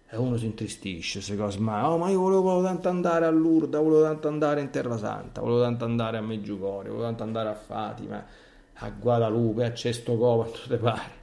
E 0.09 0.17
uno 0.17 0.39
si 0.39 0.47
intristisce, 0.47 1.21
se 1.21 1.37
cose, 1.37 1.59
ma, 1.59 1.91
oh, 1.91 1.99
ma 1.99 2.09
io 2.09 2.21
volevo, 2.21 2.41
volevo, 2.41 2.63
tanto 2.63 2.89
andare 2.89 3.27
a 3.27 3.31
Lourdes, 3.31 3.79
volevo 3.79 4.01
tanto 4.01 4.29
andare 4.29 4.63
in 4.63 4.71
Terra 4.71 4.97
Santa, 4.97 5.43
volevo 5.43 5.61
tanto 5.61 5.85
andare 5.85 6.17
a 6.17 6.23
Meggiugorio, 6.23 6.93
volevo 6.93 7.03
tanto 7.03 7.23
andare 7.23 7.51
a 7.51 7.55
Fatima, 7.55 8.25
a 8.81 8.91
Guadalupe, 8.91 9.65
a 9.65 9.73
Cestocova, 9.73 10.45
a 10.45 10.49
tutte 10.49 10.77
pare. 10.77 11.19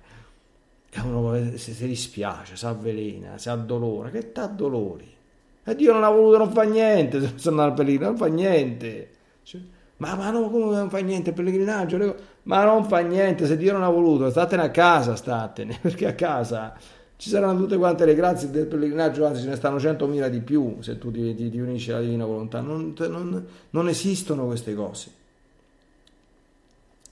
E 0.89 1.00
uno 1.02 1.36
si, 1.56 1.74
si 1.74 1.88
dispiace, 1.88 2.56
si 2.56 2.65
avvelena, 2.65 3.38
si 3.38 3.50
ha 3.50 3.56
dolore, 3.56 4.10
che 4.12 4.32
t'ha 4.32 4.48
dolori? 4.48 5.15
E 5.63 5.76
Dio 5.76 5.93
non 5.93 6.04
ha 6.04 6.10
voluto, 6.10 6.38
non 6.38 6.52
fa 6.52 6.63
niente, 6.63 7.20
se 7.20 7.34
sono 7.36 7.62
al 7.62 7.74
pellegrinaggio, 7.74 8.10
non 8.10 8.17
fa 8.17 8.34
niente. 8.34 9.10
Cioè, 9.43 9.62
ma, 9.98 10.15
ma 10.15 10.30
no, 10.30 10.50
come 10.50 10.76
non 10.76 10.89
fa 10.89 11.00
niente 11.00 11.30
il 11.30 11.36
pellegrinaggio? 11.36 12.15
Ma 12.43 12.63
non 12.63 12.86
fa 12.86 13.00
niente, 13.00 13.46
se 13.46 13.58
Dio 13.58 13.74
non 13.74 13.84
ha 13.84 13.89
voluto, 13.89 14.30
statene 14.30 14.63
a 14.63 14.72
casa, 14.72 15.15
statene, 15.15 15.78
perché 15.82 16.08
a 16.08 16.13
casa 16.13 16.76
ci 17.17 17.30
saranno 17.30 17.60
tutte 17.60 17.78
quante 17.78 18.06
le 18.06 18.13
grazie 18.13 18.50
del 18.52 18.67
pellegrinaggio, 18.67 19.26
anzi 19.26 19.41
ce 19.41 19.50
ne 19.50 19.56
stanno 19.56 19.80
centomila 19.80 20.30
di 20.30 20.39
più 20.39 20.78
se 20.82 21.00
tu 21.00 21.10
ti, 21.12 21.34
ti, 21.34 21.50
ti 21.50 21.60
unisci 21.60 21.91
alla 21.91 22.02
divina 22.02 22.26
volontà. 22.26 22.62
Non, 22.62 22.93
non, 22.98 23.46
non 23.72 23.89
esistono 23.89 24.46
queste 24.46 24.74
cose. 24.76 25.16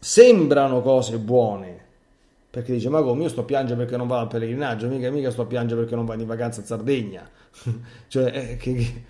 Sembrano 0.06 0.84
cose 0.84 1.18
buone, 1.18 1.84
perché 2.52 2.74
dice 2.74 2.90
ma 2.90 3.02
come? 3.02 3.24
Io 3.24 3.30
sto 3.30 3.42
a 3.42 3.44
piangere 3.44 3.80
perché 3.80 3.98
non 3.98 4.06
vado 4.06 4.22
al 4.22 4.28
pellegrinaggio 4.28 4.88
mica, 4.88 5.10
mica 5.10 5.32
sto 5.32 5.42
a 5.42 5.46
piangere 5.48 5.80
perché 5.80 5.96
non 5.96 6.06
vado 6.06 6.22
in 6.22 6.28
vacanza 6.28 6.62
a 6.62 6.64
Sardegna. 6.64 7.28
Cioè 8.08 8.26
eh, 8.26 8.58
che, 8.58 8.76
che, 8.76 9.04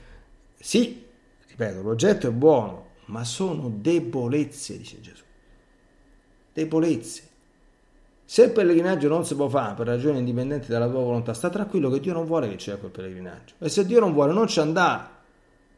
sì 0.56 1.04
ripeto 1.50 1.82
l'oggetto 1.82 2.30
è 2.30 2.32
buono 2.32 2.92
ma 3.08 3.26
sono 3.26 3.70
debolezze 3.76 4.78
dice 4.78 5.02
Gesù. 5.02 5.24
Debolezze. 6.54 7.24
Se 8.24 8.44
il 8.44 8.52
pellegrinaggio 8.52 9.10
non 9.10 9.26
si 9.26 9.36
può 9.36 9.50
fare 9.50 9.76
per 9.76 9.88
ragioni 9.88 10.20
indipendenti 10.20 10.70
dalla 10.70 10.88
tua 10.88 11.02
volontà 11.02 11.34
sta 11.34 11.50
tranquillo 11.50 11.90
che 11.90 12.00
Dio 12.00 12.14
non 12.14 12.26
vuole 12.26 12.48
che 12.48 12.58
sia 12.58 12.78
quel 12.78 12.92
pellegrinaggio. 12.92 13.56
E 13.60 13.68
se 13.68 13.86
Dio 13.86 14.00
non 14.00 14.14
vuole 14.14 14.32
non 14.32 14.48
ci 14.48 14.62
andà 14.62 15.12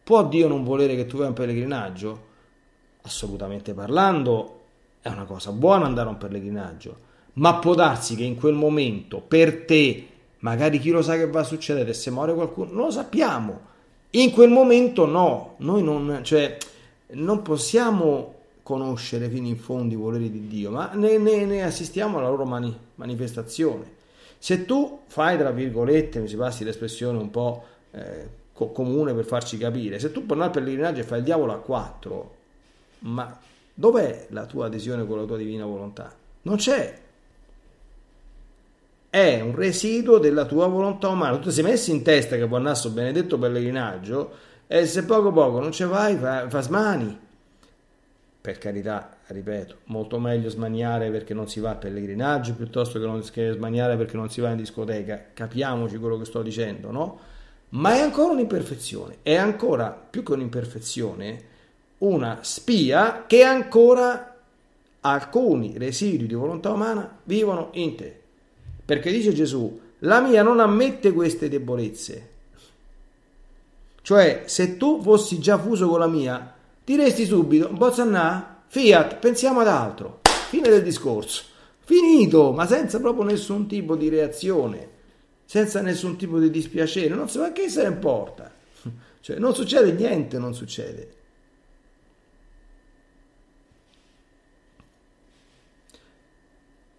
può 0.04 0.28
Dio 0.28 0.48
non 0.48 0.64
volere 0.64 0.96
che 0.96 1.08
tu 1.08 1.18
vai 1.18 1.26
a 1.26 1.30
un 1.30 1.36
pellegrinaggio? 1.36 2.26
Assolutamente 3.02 3.74
parlando 3.74 4.57
è 5.08 5.12
una 5.12 5.26
cosa 5.26 5.52
buona 5.52 5.86
andare 5.86 6.08
a 6.08 6.12
un 6.12 6.18
pellegrinaggio 6.18 7.06
ma 7.38 7.56
può 7.56 7.74
darsi 7.74 8.16
che 8.16 8.24
in 8.24 8.36
quel 8.36 8.54
momento 8.54 9.20
per 9.20 9.66
te, 9.66 10.08
magari 10.40 10.80
chi 10.80 10.90
lo 10.90 11.02
sa 11.02 11.16
che 11.16 11.28
va 11.28 11.42
a 11.42 11.44
succedere, 11.44 11.94
se 11.94 12.12
muore 12.12 12.34
qualcuno, 12.34 12.72
lo 12.74 12.92
sappiamo. 12.92 13.76
In 14.12 14.32
quel 14.32 14.50
momento 14.50 15.06
no, 15.06 15.56
noi 15.58 15.84
non, 15.84 16.20
cioè, 16.24 16.58
non 17.12 17.42
possiamo 17.42 18.34
conoscere 18.64 19.30
fino 19.30 19.48
in 19.48 19.58
fondo 19.58 19.94
i 19.94 19.98
voleri 19.98 20.32
di 20.32 20.48
Dio, 20.48 20.72
ma 20.72 20.92
ne, 20.94 21.18
ne, 21.18 21.46
ne 21.46 21.64
assistiamo 21.64 22.18
alla 22.18 22.30
loro 22.30 22.46
mani, 22.46 22.76
manifestazione. 22.96 23.96
Se 24.40 24.66
tu 24.66 25.02
fai, 25.08 25.38
tra 25.38 25.52
virgolette, 25.52 26.20
mi 26.20 26.28
si 26.28 26.36
passi 26.36 26.64
l'espressione 26.64 27.18
un 27.18 27.30
po' 27.30 27.64
eh, 27.92 28.30
co- 28.52 28.72
comune 28.72 29.14
per 29.14 29.26
farci 29.26 29.58
capire, 29.58 30.00
se 30.00 30.12
tu 30.12 30.26
per 30.26 30.40
al 30.40 30.52
pellegrinaggio 30.52 31.02
e 31.02 31.04
fai 31.04 31.20
il 31.20 31.24
diavolo 31.24 31.54
a 31.54 31.58
quattro, 31.58 32.36
ma 33.00 33.40
dov'è 33.80 34.26
la 34.32 34.48
tua 34.48 34.66
adesione 34.66 35.06
con 35.06 35.20
la 35.20 35.26
tua 35.26 35.38
divina 35.38 35.66
volontà? 35.66 36.12
Non 36.42 36.56
c'è. 36.56 37.00
è 39.10 39.40
un 39.42 39.56
residuo 39.56 40.18
della 40.18 40.46
tua 40.46 40.68
volontà 40.68 41.10
umana. 41.10 41.38
Tu 41.38 41.50
sei 41.52 41.64
messo 41.64 41.92
in 41.92 42.02
testa 42.02 42.36
che 42.38 42.48
può 42.48 42.58
andare 42.58 42.76
sto 42.76 42.90
benedetto 42.90 43.38
pellegrinaggio 43.38 44.32
e 44.68 44.86
se 44.86 45.06
poco 45.06 45.32
poco 45.32 45.60
non 45.60 45.72
ci 45.72 45.84
vai, 45.84 46.18
fa, 46.18 46.50
fa 46.50 46.62
smani. 46.62 47.20
Per 48.42 48.58
carità, 48.58 49.18
ripeto, 49.28 49.76
molto 49.86 50.20
meglio 50.20 50.50
smaniare 50.50 51.12
perché 51.12 51.34
non 51.34 51.48
si 51.48 51.60
va 51.60 51.72
al 51.72 51.78
pellegrinaggio 51.78 52.56
piuttosto 52.56 53.00
che, 53.00 53.06
non, 53.06 53.22
che 53.32 53.52
smaniare 53.52 53.96
perché 53.96 54.18
non 54.18 54.30
si 54.30 54.42
va 54.42 54.50
in 54.50 54.58
discoteca. 54.58 55.26
Capiamoci 55.34 55.98
quello 55.98 56.18
che 56.18 56.26
sto 56.26 56.42
dicendo, 56.42 56.92
no? 56.92 57.20
Ma 57.70 57.96
è 57.96 58.00
ancora 58.00 58.32
un'imperfezione, 58.34 59.18
è 59.22 59.36
ancora 59.36 59.92
più 59.92 60.24
che 60.24 60.32
un'imperfezione, 60.34 61.56
una 62.00 62.40
spia 62.42 63.26
che 63.26 63.44
ancora 63.44 64.36
alcuni 65.02 65.78
residui 65.78 66.28
di 66.28 66.34
volontà 66.34 66.72
umana 66.72 67.20
vivono 67.24 67.70
in 67.74 67.96
te. 67.96 68.20
Perché 68.86 69.12
dice 69.12 69.34
Gesù, 69.34 69.80
la 70.00 70.22
mia 70.22 70.44
non 70.44 70.60
ammette 70.60 71.12
queste 71.12 71.50
debolezze. 71.50 72.30
Cioè, 74.02 74.44
se 74.46 74.78
tu 74.78 75.02
fossi 75.02 75.40
già 75.40 75.58
fuso 75.58 75.90
con 75.90 76.00
la 76.00 76.08
mia, 76.08 76.54
diresti 76.84 77.26
subito, 77.26 77.70
Bozzannà, 77.70 78.64
Fiat, 78.68 79.18
pensiamo 79.18 79.60
ad 79.62 79.68
altro. 79.68 80.22
Fine 80.24 80.70
del 80.70 80.84
discorso. 80.84 81.44
Finito, 81.84 82.52
ma 82.52 82.66
senza 82.66 83.00
proprio 83.00 83.24
nessun 83.26 83.68
tipo 83.68 83.96
di 83.96 84.08
reazione, 84.10 84.90
senza 85.46 85.82
nessun 85.82 86.16
tipo 86.16 86.40
di 86.40 86.50
dispiacere. 86.50 87.16
Non 87.16 87.28
so, 87.28 87.42
ma 87.42 87.52
che 87.52 87.70
se 87.70 87.84
ne 87.84 87.90
importa? 87.90 88.52
Cioè, 89.20 89.40
non 89.40 89.54
succede 89.54 89.92
niente, 89.92 90.38
non 90.38 90.54
succede. 90.54 91.16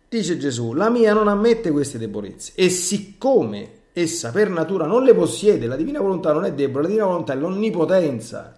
Dice 0.09 0.39
Gesù, 0.39 0.73
la 0.73 0.89
mia 0.89 1.13
non 1.13 1.29
ammette 1.29 1.71
queste 1.71 1.99
debolezze 1.99 2.53
e 2.55 2.71
siccome 2.71 3.73
essa 3.93 4.31
per 4.31 4.49
natura 4.49 4.87
non 4.87 5.03
le 5.03 5.15
possiede, 5.15 5.67
la 5.67 5.77
divina 5.77 6.01
volontà 6.01 6.33
non 6.33 6.47
è 6.47 6.53
debole, 6.53 6.83
la 6.85 6.89
divina 6.89 7.07
volontà 7.07 7.35
è 7.35 7.37
l'onnipotenza. 7.37 8.57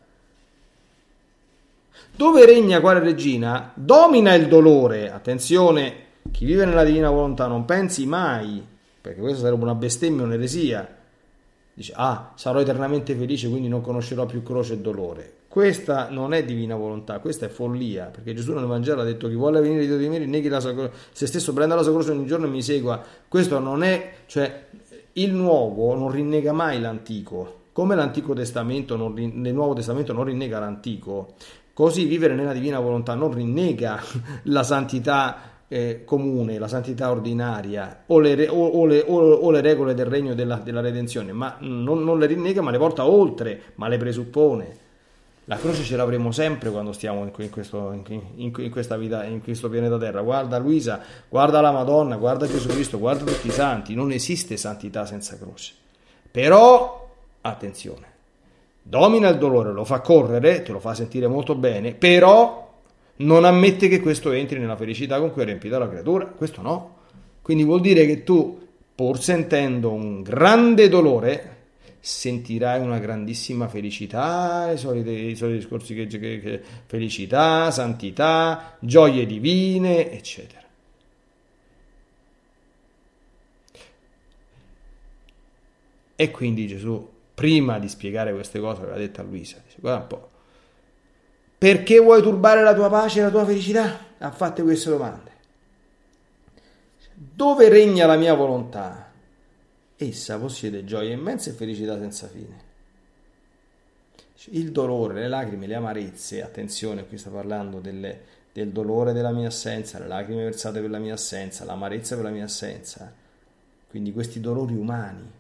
Dove 2.15 2.45
regna 2.47 2.81
quale 2.81 3.01
regina, 3.01 3.73
domina 3.75 4.35
il 4.35 4.47
dolore. 4.47 5.11
Attenzione, 5.11 5.95
chi 6.31 6.45
vive 6.45 6.67
nella 6.67 6.85
divina 6.85 7.11
volontà 7.11 7.47
non 7.47 7.65
pensi 7.65 8.07
mai, 8.07 8.65
perché 9.01 9.21
questa 9.21 9.41
sarebbe 9.41 9.63
una 9.63 9.75
bestemmia, 9.75 10.25
un'eresia. 10.25 10.99
Dice, 11.81 11.95
ah, 11.97 12.33
sarò 12.35 12.61
eternamente 12.61 13.15
felice, 13.15 13.49
quindi 13.49 13.67
non 13.67 13.81
conoscerò 13.81 14.27
più 14.27 14.43
croce 14.43 14.75
e 14.75 14.79
dolore. 14.81 15.33
Questa 15.49 16.11
non 16.11 16.35
è 16.35 16.45
divina 16.45 16.77
volontà, 16.77 17.21
questa 17.21 17.47
è 17.47 17.49
follia, 17.49 18.11
perché 18.13 18.35
Gesù 18.35 18.53
nel 18.53 18.67
Vangelo 18.67 19.01
ha 19.01 19.05
detto 19.05 19.29
chi 19.29 19.35
vuole 19.35 19.63
venire 19.63 19.97
di 19.97 20.09
me, 20.11 20.19
neghi 20.19 20.49
la 20.49 20.61
sua 20.61 20.75
croce, 20.75 20.93
se 21.11 21.27
stesso 21.27 21.55
prenda 21.55 21.75
la 21.75 21.83
sua 21.83 21.93
croce 21.93 22.11
ogni 22.11 22.27
giorno 22.27 22.45
e 22.45 22.51
mi 22.51 22.61
segua. 22.61 23.03
Questo 23.27 23.59
non 23.61 23.83
è, 23.83 24.13
cioè 24.27 24.67
il 25.15 25.33
nuovo 25.33 25.95
non 25.95 26.11
rinnega 26.11 26.53
mai 26.53 26.79
l'antico, 26.79 27.61
come 27.73 27.95
l'Antico 27.95 28.35
Testamento 28.35 28.97
non, 28.97 29.15
nel 29.15 29.55
Nuovo 29.55 29.73
Testamento 29.73 30.13
non 30.13 30.25
rinnega 30.25 30.59
l'antico, 30.59 31.33
così 31.73 32.05
vivere 32.05 32.35
nella 32.35 32.53
divina 32.53 32.79
volontà 32.79 33.15
non 33.15 33.33
rinnega 33.33 33.99
la 34.45 34.63
santità 34.63 35.50
eh, 35.73 36.03
comune, 36.05 36.59
la 36.59 36.67
santità 36.67 37.13
ordinaria 37.13 38.03
o 38.07 38.19
le, 38.19 38.49
o, 38.49 38.67
o, 38.67 38.87
le, 38.87 39.05
o 39.07 39.51
le, 39.53 39.61
regole 39.61 39.95
del 39.95 40.07
regno 40.07 40.35
della, 40.35 40.57
della 40.57 40.81
redenzione, 40.81 41.31
ma 41.31 41.59
non, 41.61 42.03
non 42.03 42.19
le 42.19 42.27
rinnega, 42.27 42.61
ma 42.61 42.73
le 42.73 42.79
porta 42.79 43.07
oltre, 43.07 43.63
ma 43.77 43.87
le 43.87 43.97
presuppone. 43.97 44.77
La 45.45 45.57
croce 45.57 45.85
ce 45.85 45.95
l'avremo 45.95 46.33
sempre 46.33 46.71
quando 46.71 46.93
stiamo 46.93 47.23
in, 47.23 47.51
questo, 47.51 47.93
in, 47.93 48.21
in, 48.35 48.71
questa 48.71 48.97
vita, 48.97 49.25
in 49.25 49.43
questo 49.43 49.69
pianeta 49.69 49.97
Terra. 49.97 50.23
Guarda 50.23 50.59
Luisa, 50.59 51.01
guarda 51.29 51.61
la 51.61 51.71
Madonna, 51.71 52.17
guarda 52.17 52.49
Gesù 52.49 52.69
Cristo, 52.69 52.99
guarda 52.99 53.25
tutti 53.25 53.47
i 53.47 53.53
santi. 53.53 53.95
Non 53.95 54.11
esiste 54.11 54.57
santità 54.57 55.07
senza 55.07 55.39
croce. 55.39 55.75
Però, 56.31 57.09
attenzione, 57.41 58.07
domina 58.83 59.29
il 59.29 59.39
dolore, 59.39 59.73
lo 59.73 59.85
fa 59.85 60.01
correre, 60.01 60.63
te 60.63 60.73
lo 60.73 60.81
fa 60.81 60.95
sentire 60.95 61.27
molto 61.27 61.55
bene, 61.55 61.95
però 61.95 62.70
non 63.21 63.45
ammette 63.45 63.89
che 63.89 64.01
questo 64.01 64.33
entri 64.33 64.59
nella 64.59 64.77
felicità 64.77 65.19
con 65.19 65.33
cui 65.33 65.43
è 65.43 65.45
riempita 65.45 65.79
la 65.79 65.89
creatura. 65.89 66.27
Questo 66.27 66.63
no. 66.63 66.99
Quindi 67.43 67.65
vuol 67.65 67.81
dire 67.81 68.07
che 68.07 68.23
tu, 68.23 68.69
pur 68.95 69.21
sentendo 69.21 69.93
un 69.93 70.23
grande 70.23 70.89
dolore, 70.89 71.59
sentirai 72.01 72.81
una 72.81 72.99
grandissima 72.99 73.69
felicità, 73.69 74.71
i 74.73 74.79
soliti, 74.79 75.11
i 75.11 75.37
soliti 75.37 75.59
discorsi 75.59 75.95
che, 75.95 76.07
che, 76.07 76.41
che 76.41 76.63
felicità, 76.87 77.71
santità, 77.71 78.77
gioie 78.81 79.27
divine, 79.27 80.11
eccetera. 80.11 80.59
E 86.17 86.31
quindi 86.31 86.67
Gesù, 86.67 87.09
prima 87.35 87.79
di 87.79 87.89
spiegare 87.89 88.33
queste 88.33 88.61
cose, 88.61 88.83
aveva 88.83 88.99
detto 88.99 89.23
a 89.23 89.25
Luisa, 89.25 89.57
dice, 89.65 89.79
guarda 89.81 90.01
un 90.01 90.07
po', 90.07 90.31
perché 91.61 91.99
vuoi 91.99 92.23
turbare 92.23 92.63
la 92.63 92.75
tua 92.75 92.89
pace 92.89 93.21
e 93.21 93.23
la 93.25 93.31
tua 93.31 93.45
felicità? 93.45 93.99
Ha 94.17 94.31
fatto 94.31 94.63
queste 94.63 94.89
domande. 94.89 95.31
Dove 97.13 97.69
regna 97.69 98.07
la 98.07 98.17
mia 98.17 98.33
volontà? 98.33 99.11
essa 100.05 100.39
possiede 100.39 100.85
gioia 100.85 101.13
immensa 101.13 101.51
e 101.51 101.53
felicità 101.53 101.99
senza 101.99 102.27
fine. 102.27 102.69
Il 104.53 104.73
dolore, 104.73 105.15
le 105.15 105.29
lacrime, 105.29 105.67
le 105.67 105.75
amarezze, 105.75 106.43
attenzione, 106.43 107.07
qui 107.07 107.19
sta 107.19 107.29
parlando 107.29 107.81
delle, 107.81 108.21
del 108.53 108.71
dolore 108.71 109.13
della 109.13 109.33
mia 109.33 109.49
assenza, 109.49 109.99
le 109.99 110.07
lacrime 110.07 110.45
versate 110.45 110.81
per 110.81 110.89
la 110.89 110.99
mia 110.99 111.13
assenza, 111.13 111.67
l'amarezza 111.67 112.15
per 112.15 112.25
la 112.25 112.31
mia 112.31 112.45
assenza, 112.45 113.13
quindi 113.91 114.13
questi 114.15 114.41
dolori 114.41 114.75
umani, 114.75 115.31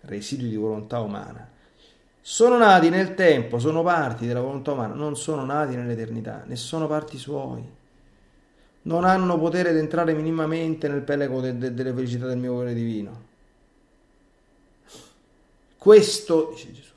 residui 0.00 0.48
di 0.48 0.56
volontà 0.56 0.98
umana, 0.98 1.48
sono 2.20 2.58
nati 2.58 2.90
nel 2.90 3.14
tempo, 3.14 3.58
sono 3.58 3.82
parti 3.82 4.26
della 4.26 4.40
volontà 4.40 4.72
umana, 4.72 4.94
non 4.94 5.16
sono 5.16 5.44
nati 5.44 5.76
nell'eternità, 5.76 6.42
ne 6.46 6.56
sono 6.56 6.86
parti 6.86 7.18
suoi. 7.18 7.76
Non 8.82 9.04
hanno 9.04 9.38
potere 9.38 9.72
di 9.72 9.78
entrare 9.78 10.14
minimamente 10.14 10.88
nel 10.88 11.02
pelego 11.02 11.40
de, 11.40 11.56
de, 11.58 11.74
delle 11.74 11.92
felicità 11.92 12.26
del 12.26 12.38
mio 12.38 12.52
volere 12.54 12.74
divino. 12.74 13.26
Questo, 15.76 16.50
dice 16.52 16.72
Gesù, 16.72 16.92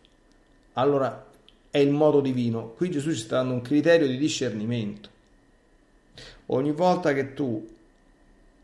allora 0.73 1.25
è 1.69 1.77
il 1.77 1.91
modo 1.91 2.19
divino. 2.19 2.73
Qui 2.75 2.89
Gesù 2.91 3.11
ci 3.11 3.21
sta 3.21 3.37
dando 3.37 3.53
un 3.53 3.61
criterio 3.61 4.07
di 4.07 4.17
discernimento. 4.17 5.09
Ogni 6.47 6.71
volta 6.71 7.13
che 7.13 7.33
tu 7.33 7.65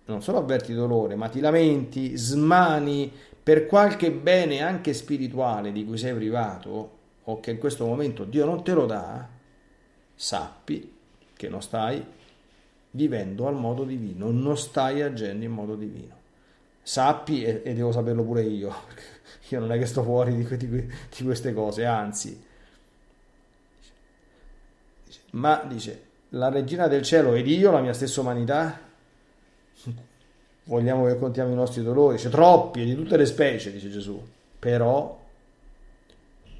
non 0.05 0.21
solo 0.21 0.37
avverti 0.37 0.73
dolore, 0.73 1.15
ma 1.15 1.29
ti 1.29 1.39
lamenti, 1.39 2.15
smani 2.15 3.11
per 3.47 3.65
qualche 3.65 4.11
bene 4.11 4.61
anche 4.61 4.93
spirituale 4.93 5.71
di 5.71 5.85
cui 5.85 5.97
sei 5.97 6.13
privato 6.13 6.97
o 7.23 7.39
che 7.39 7.51
in 7.51 7.59
questo 7.59 7.85
momento 7.85 8.25
Dio 8.25 8.43
non 8.43 8.61
te 8.61 8.73
lo 8.73 8.85
dà, 8.85 9.25
sappi 10.13 10.93
che 11.33 11.47
non 11.47 11.61
stai 11.61 12.05
vivendo 12.91 13.47
al 13.47 13.55
modo 13.55 13.85
divino, 13.85 14.31
non 14.31 14.57
stai 14.57 15.01
agendo 15.01 15.45
in 15.45 15.51
modo 15.51 15.75
divino. 15.77 16.13
Sappi, 16.81 17.45
e, 17.45 17.61
e 17.63 17.73
devo 17.73 17.93
saperlo 17.93 18.25
pure 18.25 18.41
io, 18.41 18.73
io 19.47 19.59
non 19.61 19.71
è 19.71 19.77
che 19.77 19.85
sto 19.85 20.03
fuori 20.03 20.35
di, 20.35 20.57
di, 20.57 20.67
di 20.67 21.23
queste 21.23 21.53
cose, 21.53 21.85
anzi. 21.85 22.43
Ma 25.31 25.63
dice, 25.65 26.03
la 26.31 26.49
regina 26.49 26.89
del 26.89 27.03
cielo 27.03 27.33
ed 27.33 27.47
io, 27.47 27.71
la 27.71 27.79
mia 27.79 27.93
stessa 27.93 28.19
umanità, 28.19 28.77
vogliamo 30.67 31.05
che 31.05 31.17
contiamo 31.17 31.51
i 31.51 31.55
nostri 31.55 31.81
dolori, 31.81 32.15
dice 32.15 32.29
troppi, 32.29 32.85
di 32.85 32.95
tutte 32.95 33.17
le 33.17 33.25
specie, 33.25 33.71
dice 33.71 33.89
Gesù. 33.89 34.21
Però 34.59 35.19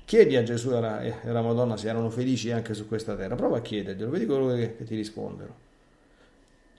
chiedi 0.06 0.36
a 0.36 0.44
Gesù 0.44 0.72
e 0.72 0.76
alla, 0.76 1.42
Madonna 1.42 1.78
se 1.78 1.90
erano 1.90 2.10
felici 2.10 2.52
anche 2.52 2.74
su 2.74 2.88
questa 2.88 3.16
terra, 3.16 3.36
prova 3.36 3.58
a 3.58 3.62
chiederglielo, 3.62 4.10
vedi 4.10 4.26
quello 4.26 4.48
che, 4.56 4.76
che 4.78 4.84
ti 4.86 4.96
rispondono. 4.96 5.66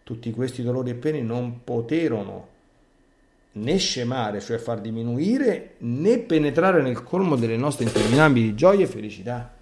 Tutti 0.03 0.31
questi 0.31 0.63
dolori 0.63 0.91
e 0.91 0.95
pene 0.95 1.21
non 1.21 1.63
poterono 1.65 2.57
né 3.53 3.77
scemare, 3.77 4.41
cioè 4.41 4.57
far 4.57 4.81
diminuire, 4.81 5.75
né 5.79 6.19
penetrare 6.19 6.81
nel 6.81 7.03
colmo 7.03 7.37
delle 7.37 7.57
nostre 7.57 7.85
interminabili 7.85 8.55
gioie 8.55 8.85
e 8.85 8.87
felicità. 8.87 9.55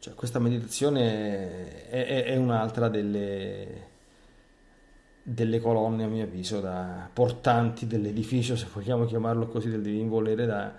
Cioè, 0.00 0.14
questa 0.14 0.38
meditazione 0.38 1.88
è, 1.88 2.06
è, 2.06 2.24
è 2.24 2.36
un'altra 2.36 2.88
delle, 2.88 3.86
delle, 5.22 5.60
colonne, 5.60 6.04
a 6.04 6.08
mio 6.08 6.24
avviso, 6.24 6.60
da, 6.60 7.10
portanti 7.12 7.86
dell'edificio, 7.86 8.54
se 8.54 8.66
vogliamo 8.72 9.06
chiamarlo 9.06 9.48
così, 9.48 9.68
del 9.68 9.82
divin 9.82 10.08
volere, 10.08 10.46
da, 10.46 10.72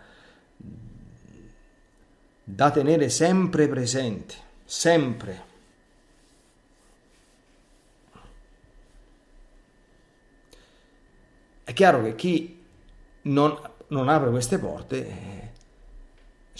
da 2.43 2.71
tenere 2.71 3.09
sempre 3.09 3.67
presente, 3.67 4.35
sempre. 4.63 5.47
È 11.65 11.73
chiaro 11.73 12.01
che 12.03 12.15
chi 12.15 12.63
non, 13.23 13.55
non 13.87 14.07
apre 14.07 14.29
queste 14.29 14.57
porte, 14.57 15.07
eh, 15.07 15.48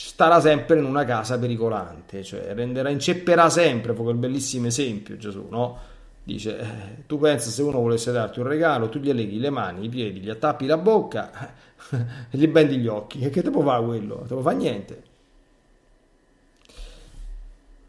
starà 0.07 0.39
sempre 0.39 0.79
in 0.79 0.85
una 0.85 1.03
casa 1.03 1.37
pericolante, 1.37 2.23
cioè 2.23 2.53
renderà, 2.53 2.87
incepperà 2.89 3.49
sempre, 3.49 3.93
fu 3.93 4.03
quel 4.03 4.15
bellissimo 4.15 4.67
esempio 4.67 5.17
Gesù, 5.17 5.47
no? 5.49 5.77
Dice, 6.23 6.57
eh, 6.57 7.03
tu 7.05 7.19
pensi 7.19 7.49
se 7.49 7.61
uno 7.63 7.79
volesse 7.79 8.13
darti 8.13 8.39
un 8.39 8.47
regalo, 8.47 8.87
tu 8.87 8.99
gli 8.99 9.11
leghi 9.11 9.39
le 9.39 9.49
mani, 9.49 9.85
i 9.85 9.89
piedi, 9.89 10.21
gli 10.21 10.29
attappi 10.29 10.67
la 10.67 10.77
bocca 10.77 11.53
gli 12.31 12.47
bendi 12.47 12.77
gli 12.77 12.87
occhi, 12.87 13.19
e 13.19 13.29
che 13.29 13.41
te 13.41 13.49
può 13.49 13.61
fare 13.61 13.83
quello? 13.83 14.19
Te 14.21 14.33
può 14.33 14.41
fare 14.41 14.55
niente. 14.55 15.03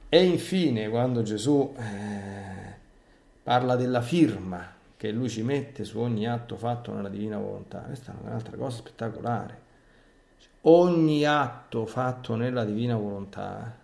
E 0.08 0.24
infine, 0.24 0.88
quando 0.88 1.22
Gesù 1.22 1.72
eh, 1.78 2.74
parla 3.40 3.76
della 3.76 4.00
firma 4.00 4.66
che 4.96 5.12
lui 5.12 5.28
ci 5.28 5.42
mette 5.42 5.84
su 5.84 6.00
ogni 6.00 6.26
atto 6.26 6.56
fatto 6.56 6.92
nella 6.92 7.08
divina 7.08 7.38
volontà, 7.38 7.78
questa 7.78 8.12
è 8.12 8.26
un'altra 8.26 8.56
cosa 8.56 8.78
spettacolare 8.78 9.68
ogni 10.62 11.24
atto 11.24 11.86
fatto 11.86 12.34
nella 12.34 12.64
divina 12.64 12.96
volontà, 12.96 13.78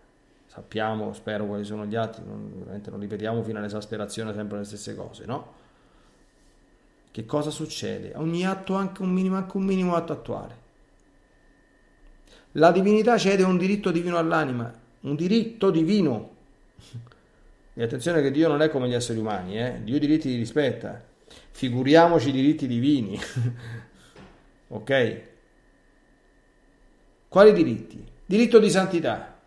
sappiamo, 0.46 1.12
spero 1.12 1.46
quali 1.46 1.64
sono 1.64 1.86
gli 1.86 1.94
atti, 1.94 2.22
non, 2.24 2.64
non 2.66 3.00
ripetiamo 3.00 3.42
fino 3.42 3.58
all'esasperazione 3.58 4.34
sempre 4.34 4.58
le 4.58 4.64
stesse 4.64 4.94
cose, 4.94 5.24
no? 5.24 5.54
Che 7.10 7.24
cosa 7.24 7.50
succede? 7.50 8.12
Ogni 8.16 8.44
atto, 8.44 8.74
anche 8.74 9.00
un 9.00 9.10
minimo, 9.10 9.36
anche 9.36 9.56
un 9.56 9.64
minimo 9.64 9.94
atto 9.94 10.12
attuale. 10.12 10.64
La 12.52 12.72
divinità 12.72 13.16
cede 13.16 13.42
un 13.42 13.56
diritto 13.56 13.90
divino 13.90 14.18
all'anima, 14.18 14.72
un 15.00 15.14
diritto 15.14 15.70
divino. 15.70 16.34
E 17.72 17.82
attenzione 17.82 18.20
che 18.20 18.30
Dio 18.30 18.48
non 18.48 18.60
è 18.60 18.68
come 18.70 18.88
gli 18.88 18.94
esseri 18.94 19.18
umani, 19.18 19.58
eh? 19.58 19.80
Dio 19.82 19.96
i 19.96 19.98
diritti 19.98 20.28
li 20.28 20.36
rispetta. 20.36 21.02
Figuriamoci 21.50 22.28
i 22.28 22.32
diritti 22.32 22.66
divini. 22.66 23.18
ok? 24.68 25.34
Quali 27.36 27.52
diritti? 27.52 28.02
Diritto 28.24 28.58
di 28.58 28.70
santità. 28.70 29.38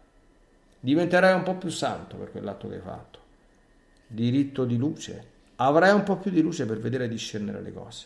Diventerai 0.80 1.34
un 1.34 1.42
po' 1.42 1.56
più 1.56 1.70
santo 1.70 2.18
per 2.18 2.30
quell'atto 2.30 2.70
che 2.70 2.76
hai 2.76 2.82
fatto. 2.82 3.20
Diritto 4.06 4.64
di 4.64 4.78
luce. 4.78 5.26
Avrai 5.56 5.92
un 5.92 6.04
po' 6.04 6.18
più 6.18 6.30
di 6.30 6.44
luce 6.44 6.68
per 6.68 6.78
vedere 6.78 7.06
e 7.06 7.08
discernere 7.08 7.64
le 7.64 7.74
cose. 7.74 8.06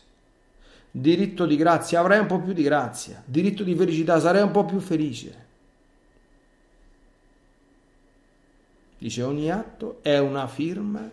Diritto 0.89 1.45
di 1.45 1.57
grazia. 1.57 1.99
Avrai 1.99 2.19
un 2.19 2.27
po' 2.27 2.39
più 2.39 2.53
di 2.53 2.63
grazia. 2.63 3.21
Diritto 3.25 3.65
di 3.65 3.75
felicità. 3.75 4.21
Sarai 4.21 4.41
un 4.41 4.51
po' 4.51 4.63
più 4.63 4.79
felice. 4.79 5.45
Dice 8.99 9.21
ogni 9.21 9.51
atto 9.51 9.99
è 10.01 10.17
una 10.17 10.47
firma 10.47 11.11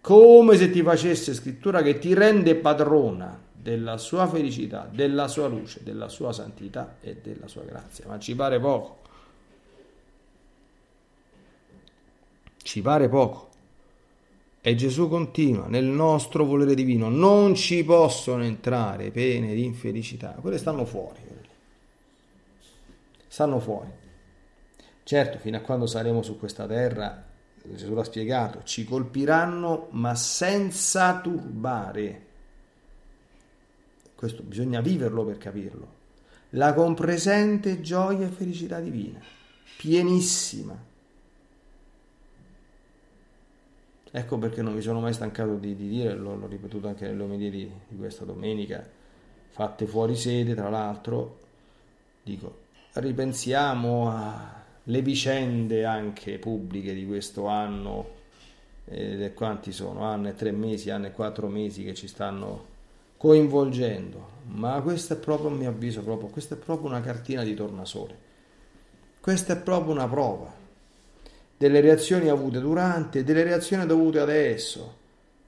come 0.00 0.56
se 0.56 0.70
ti 0.70 0.84
facesse 0.84 1.34
scrittura 1.34 1.82
che 1.82 1.98
ti 1.98 2.14
rende 2.14 2.54
padrona 2.54 3.48
della 3.62 3.98
sua 3.98 4.26
felicità, 4.26 4.88
della 4.90 5.28
sua 5.28 5.46
luce, 5.46 5.82
della 5.82 6.08
sua 6.08 6.32
santità 6.32 6.96
e 7.00 7.16
della 7.22 7.46
sua 7.46 7.62
grazia. 7.62 8.06
Ma 8.06 8.18
ci 8.18 8.34
pare 8.34 8.58
poco. 8.58 8.98
Ci 12.62 12.80
pare 12.80 13.08
poco. 13.08 13.48
E 14.62 14.74
Gesù 14.74 15.08
continua, 15.08 15.66
nel 15.66 15.86
nostro 15.86 16.44
volere 16.44 16.74
divino 16.74 17.08
non 17.08 17.54
ci 17.54 17.82
possono 17.82 18.44
entrare 18.44 19.10
pene 19.10 19.54
di 19.54 19.64
infelicità. 19.64 20.36
Quelle 20.40 20.58
stanno 20.58 20.84
fuori. 20.84 21.18
Stanno 23.26 23.60
fuori. 23.60 23.90
Certo, 25.02 25.38
fino 25.38 25.56
a 25.56 25.60
quando 25.60 25.86
saremo 25.86 26.22
su 26.22 26.38
questa 26.38 26.66
terra, 26.66 27.24
Gesù 27.62 27.94
l'ha 27.94 28.04
spiegato, 28.04 28.62
ci 28.64 28.84
colpiranno 28.84 29.88
ma 29.90 30.14
senza 30.14 31.20
turbare 31.20 32.28
questo 34.20 34.42
bisogna 34.42 34.82
viverlo 34.82 35.24
per 35.24 35.38
capirlo, 35.38 35.88
la 36.50 36.74
compresente 36.74 37.80
gioia 37.80 38.26
e 38.26 38.30
felicità 38.30 38.78
divina, 38.78 39.18
pienissima. 39.78 40.76
Ecco 44.10 44.36
perché 44.36 44.60
non 44.60 44.74
mi 44.74 44.82
sono 44.82 45.00
mai 45.00 45.14
stancato 45.14 45.54
di, 45.54 45.74
di 45.74 45.88
dire, 45.88 46.14
l'ho, 46.14 46.36
l'ho, 46.36 46.46
ripetuto 46.48 46.86
anche 46.86 47.06
nelle 47.06 47.22
omelie 47.22 47.48
di, 47.48 47.70
di 47.88 47.96
questa 47.96 48.26
domenica, 48.26 48.86
fatte 49.48 49.86
fuori 49.86 50.14
sede, 50.14 50.54
tra 50.54 50.68
l'altro, 50.68 51.38
dico, 52.22 52.64
ripensiamo 52.92 54.12
alle 54.12 55.00
vicende 55.00 55.86
anche 55.86 56.38
pubbliche 56.38 56.92
di 56.92 57.06
questo 57.06 57.46
anno, 57.46 58.06
eh, 58.84 59.32
quanti 59.32 59.72
sono? 59.72 60.02
Anno 60.02 60.28
e 60.28 60.34
tre 60.34 60.52
mesi, 60.52 60.90
anno 60.90 61.06
e 61.06 61.12
quattro 61.12 61.48
mesi 61.48 61.84
che 61.84 61.94
ci 61.94 62.06
stanno 62.06 62.69
coinvolgendo, 63.20 64.28
ma 64.46 64.80
questa 64.80 65.12
è 65.12 65.16
proprio, 65.18 65.50
a 65.50 65.52
mio 65.52 65.68
avviso, 65.68 66.00
proprio, 66.00 66.30
questa 66.30 66.54
è 66.54 66.58
proprio 66.58 66.88
una 66.88 67.02
cartina 67.02 67.42
di 67.44 67.52
tornasole. 67.52 68.16
Questa 69.20 69.52
è 69.52 69.56
proprio 69.58 69.92
una 69.92 70.08
prova 70.08 70.50
delle 71.54 71.80
reazioni 71.80 72.30
avute 72.30 72.60
durante, 72.60 73.22
delle 73.22 73.42
reazioni 73.42 73.84
dovute 73.84 74.20
adesso, 74.20 74.94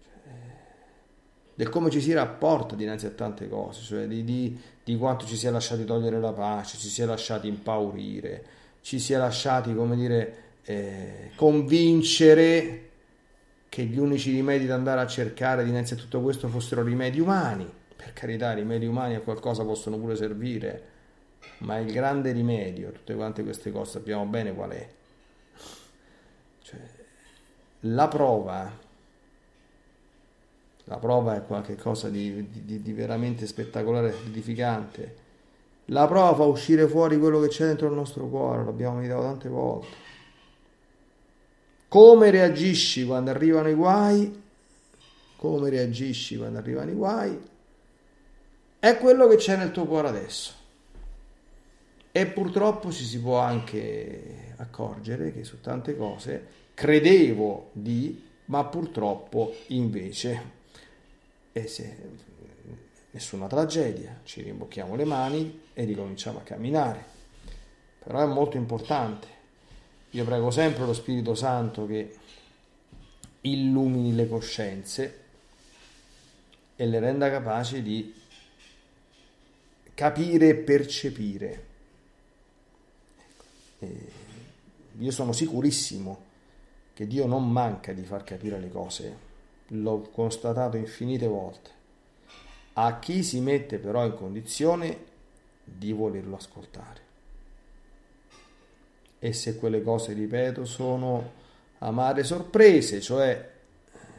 cioè, 0.03 0.33
del 1.55 1.71
come 1.71 1.89
ci 1.89 2.03
si 2.03 2.13
rapporta 2.13 2.75
dinanzi 2.75 3.07
a 3.07 3.11
tante 3.11 3.49
cose, 3.49 3.81
cioè 3.81 4.07
di, 4.07 4.23
di, 4.23 4.61
di 4.85 4.95
quanto 4.99 5.25
ci 5.25 5.37
si 5.37 5.47
è 5.47 5.51
lasciati 5.51 5.87
togliere 5.87 6.21
la 6.21 6.35
pace, 6.35 6.77
ci 6.77 6.89
si 6.89 7.01
è 7.01 7.07
lasciati 7.07 7.49
impaurire, 7.49 8.45
ci 8.83 8.99
si 8.99 9.15
è 9.15 9.17
lasciati, 9.17 9.75
come 9.75 9.97
dire, 9.97 10.37
eh, 10.65 11.31
convincere 11.37 12.91
che 13.73 13.85
gli 13.85 13.97
unici 13.97 14.33
rimedi 14.33 14.67
da 14.67 14.75
andare 14.75 15.01
a 15.01 15.07
cercare 15.07 15.65
dinanzi 15.65 15.95
a 15.95 15.97
tutto 15.97 16.21
questo 16.21 16.47
fossero 16.49 16.83
rimedi 16.83 17.21
umani. 17.21 17.67
Per 17.97 18.13
carità, 18.13 18.53
i 18.53 18.57
rimedi 18.57 18.85
umani 18.85 19.15
a 19.15 19.21
qualcosa 19.21 19.65
possono 19.65 19.97
pure 19.97 20.15
servire, 20.15 20.83
ma 21.61 21.79
il 21.79 21.91
grande 21.91 22.33
rimedio, 22.33 22.91
tutte 22.91 23.15
quante 23.15 23.43
queste 23.43 23.73
cose 23.73 23.93
sappiamo 23.93 24.27
bene 24.27 24.53
qual 24.53 24.73
è. 24.73 24.89
Cioè, 26.61 26.81
la 27.81 28.09
prova, 28.09 28.71
la 30.85 30.97
prova 30.99 31.37
è 31.37 31.43
qualcosa 31.43 32.11
di, 32.11 32.51
di, 32.51 32.83
di 32.83 32.93
veramente 32.93 33.47
spettacolare, 33.47 34.15
edificante. 34.27 35.17
La 35.87 36.07
prova 36.07 36.35
fa 36.35 36.45
uscire 36.45 36.87
fuori 36.87 37.19
quello 37.19 37.41
che 37.41 37.49
c'è 37.49 37.65
dentro 37.65 37.89
il 37.89 37.95
nostro 37.95 38.27
cuore, 38.29 38.65
l'abbiamo 38.65 38.97
meditato 38.97 39.23
tante 39.23 39.49
volte 39.49 40.12
come 41.93 42.31
reagisci 42.31 43.05
quando 43.05 43.29
arrivano 43.29 43.69
i 43.69 43.75
guai? 43.75 44.43
Come 45.37 45.69
reagisci 45.69 46.39
quando 46.39 46.57
arrivano 46.57 46.91
i 46.91 46.95
guai? 46.95 47.39
È 48.79 48.97
quello 48.97 49.29
che 49.29 49.37
c'è 49.37 49.59
nel 49.59 49.73
tuo 49.73 49.85
cuore 49.85 50.09
adesso. 50.09 50.55
E 52.11 52.27
purtroppo 52.29 52.91
ci 52.91 53.05
si 53.05 53.21
può 53.21 53.41
anche 53.41 54.55
accorgere 54.57 55.35
che 55.35 55.45
su 55.45 55.61
tante 55.61 55.95
cose 55.95 56.47
credevo 56.73 57.69
di, 57.73 58.27
ma 58.47 58.65
purtroppo 58.65 59.55
invece. 59.67 60.43
E 61.53 61.67
se 61.67 61.99
nessuna 63.11 63.47
tragedia, 63.49 64.21
ci 64.23 64.41
rimbocchiamo 64.41 64.97
le 64.97 65.05
mani 65.05 65.61
e 65.75 65.85
ricominciamo 65.85 66.39
a 66.39 66.43
camminare. 66.43 67.05
Però 68.03 68.19
è 68.19 68.27
molto 68.27 68.57
importante 68.57 69.41
io 70.15 70.25
prego 70.25 70.51
sempre 70.51 70.85
lo 70.85 70.93
Spirito 70.93 71.35
Santo 71.35 71.87
che 71.87 72.15
illumini 73.43 74.15
le 74.15 74.29
coscienze 74.29 75.21
e 76.77 76.87
le 76.87 76.99
renda 77.01 77.31
capaci 77.31 77.83
di 77.83 78.15
capire 79.95 80.49
e 80.49 80.55
percepire. 80.57 81.67
E 83.79 84.07
io 84.99 85.11
sono 85.11 85.33
sicurissimo 85.33 86.31
che 86.93 87.07
Dio 87.07 87.27
non 87.27 87.51
manca 87.51 87.95
di 87.95 88.03
far 88.03 88.23
capire 88.23 88.61
le 88.61 88.71
cose, 88.71 89.17
l'ho 89.69 90.11
constatato 90.13 90.77
infinite 90.77 91.27
volte. 91.27 91.71
A 92.75 92.99
chi 92.99 93.23
si 93.23 93.41
mette 93.41 93.79
però 93.79 94.05
in 94.05 94.15
condizione 94.15 95.05
di 95.65 95.93
volerlo 95.93 96.37
ascoltare 96.37 97.12
e 99.25 99.33
se 99.33 99.57
quelle 99.57 99.85
cose, 99.85 100.15
ripeto, 100.15 100.65
sono 100.65 101.31
amare 101.79 102.25
sorprese, 102.25 103.01
cioè 103.01 103.51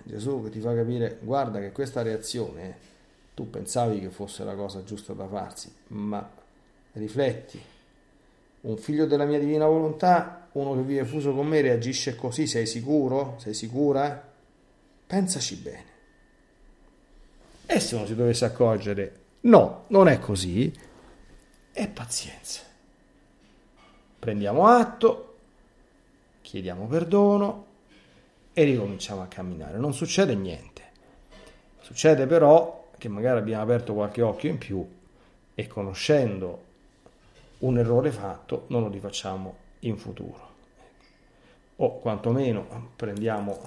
Gesù 0.01 0.41
che 0.43 0.49
ti 0.49 0.62
fa 0.62 0.74
capire, 0.74 1.18
guarda 1.20 1.60
che 1.60 1.74
questa 1.74 2.01
reazione 2.01 2.78
tu 3.34 3.49
pensavi 3.49 3.99
che 3.99 4.10
fosse 4.10 4.45
la 4.45 4.56
cosa 4.56 4.82
giusta 4.86 5.12
da 5.12 5.28
farsi, 5.28 5.70
ma 5.88 6.26
rifletti, 6.93 7.62
un 8.62 8.78
figlio 8.78 9.06
della 9.06 9.26
mia 9.26 9.39
divina 9.39 9.66
volontà, 9.66 10.47
uno 10.54 10.74
che 10.76 10.84
vive 10.84 11.04
fuso 11.04 11.34
con 11.34 11.47
me, 11.47 11.60
reagisce 11.60 12.16
così, 12.16 12.47
sei 12.47 12.66
sicuro? 12.66 13.36
Sei 13.39 13.54
sicura? 13.54 14.32
Pensaci 15.06 15.56
bene. 15.58 15.86
E 17.66 17.80
se 17.82 17.95
uno 17.95 18.06
si 18.06 18.16
dovesse 18.16 18.45
accorgere, 18.45 19.16
no, 19.41 19.84
non 19.88 20.08
è 20.08 20.18
così, 20.20 20.74
è 21.74 21.89
pazienza 21.89 22.72
prendiamo 24.24 24.67
atto, 24.67 25.36
chiediamo 26.39 26.88
perdono 26.88 27.65
e 28.53 28.63
ricominciamo 28.63 29.21
a 29.21 29.26
camminare. 29.26 29.78
Non 29.78 29.93
succede 29.93 30.34
niente. 30.34 30.82
Succede 31.82 32.26
però 32.26 32.88
che 32.97 33.09
magari 33.09 33.39
abbiamo 33.39 33.63
aperto 33.63 33.93
qualche 33.93 34.21
occhio 34.21 34.49
in 34.49 34.57
più 34.57 34.88
e 35.53 35.67
conoscendo 35.67 36.61
un 37.59 37.78
errore 37.78 38.11
fatto 38.11 38.63
non 38.67 38.84
lo 38.84 38.88
rifacciamo 38.88 39.55
in 39.80 39.97
futuro. 39.97 40.51
O 41.76 41.99
quantomeno 41.99 42.91
prendiamo 42.95 43.59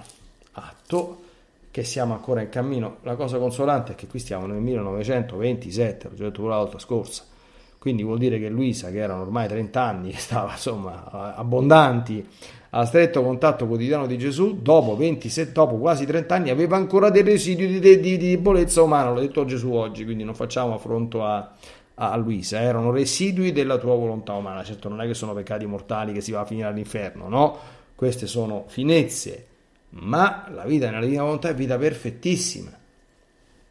atto 0.52 1.24
che 1.70 1.84
siamo 1.84 2.14
ancora 2.14 2.40
in 2.40 2.48
cammino. 2.48 2.96
La 3.02 3.14
cosa 3.14 3.36
consolante 3.36 3.92
è 3.92 3.94
che 3.94 4.06
qui 4.06 4.20
stiamo 4.20 4.46
nel 4.46 4.62
1927, 4.62 6.08
l'ho 6.08 6.14
già 6.14 6.24
detto 6.24 6.46
la 6.46 6.56
volta 6.56 6.78
scorsa, 6.78 7.34
quindi 7.78 8.02
vuol 8.02 8.18
dire 8.18 8.38
che 8.38 8.48
Luisa, 8.48 8.90
che 8.90 8.98
erano 8.98 9.22
ormai 9.22 9.48
30 9.48 9.82
anni, 9.82 10.12
stava 10.16 10.52
insomma 10.52 11.34
abbondanti 11.34 12.26
a 12.70 12.84
stretto 12.84 13.22
contatto 13.22 13.66
quotidiano 13.66 14.06
di 14.06 14.18
Gesù, 14.18 14.58
dopo, 14.60 14.96
27, 14.96 15.52
dopo 15.52 15.76
quasi 15.76 16.04
30 16.04 16.34
anni 16.34 16.50
aveva 16.50 16.76
ancora 16.76 17.10
dei 17.10 17.22
residui 17.22 17.66
di, 17.66 17.80
di, 17.80 18.00
di 18.00 18.16
debolezza 18.18 18.82
umana, 18.82 19.12
l'ha 19.12 19.20
detto 19.20 19.44
Gesù 19.44 19.72
oggi, 19.72 20.04
quindi 20.04 20.24
non 20.24 20.34
facciamo 20.34 20.74
affronto 20.74 21.24
a, 21.24 21.52
a 21.94 22.16
Luisa, 22.16 22.60
erano 22.60 22.90
residui 22.90 23.52
della 23.52 23.78
tua 23.78 23.94
volontà 23.94 24.34
umana, 24.34 24.62
certo 24.62 24.88
non 24.88 25.00
è 25.00 25.06
che 25.06 25.14
sono 25.14 25.32
peccati 25.32 25.64
mortali 25.64 26.12
che 26.12 26.20
si 26.20 26.32
va 26.32 26.40
a 26.40 26.44
finire 26.44 26.66
all'inferno, 26.66 27.28
no? 27.28 27.56
Queste 27.94 28.26
sono 28.26 28.64
finezze, 28.66 29.46
ma 29.90 30.46
la 30.52 30.64
vita 30.64 30.90
nella 30.90 31.04
divina 31.04 31.22
volontà 31.22 31.48
è 31.48 31.54
vita 31.54 31.78
perfettissima. 31.78 32.70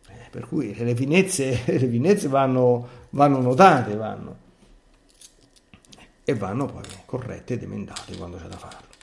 Eh, 0.09 0.29
per 0.31 0.47
cui 0.47 0.73
le 0.75 0.95
finezze, 0.95 1.61
le 1.65 1.87
finezze 1.87 2.27
vanno, 2.27 2.87
vanno 3.15 3.41
notate, 3.41 3.95
vanno 3.95 4.43
e 6.23 6.33
vanno 6.35 6.65
poi 6.65 6.83
corrette 7.05 7.53
ed 7.53 7.63
emendate 7.63 8.15
quando 8.17 8.37
c'è 8.37 8.47
da 8.47 8.57
farlo. 8.57 8.94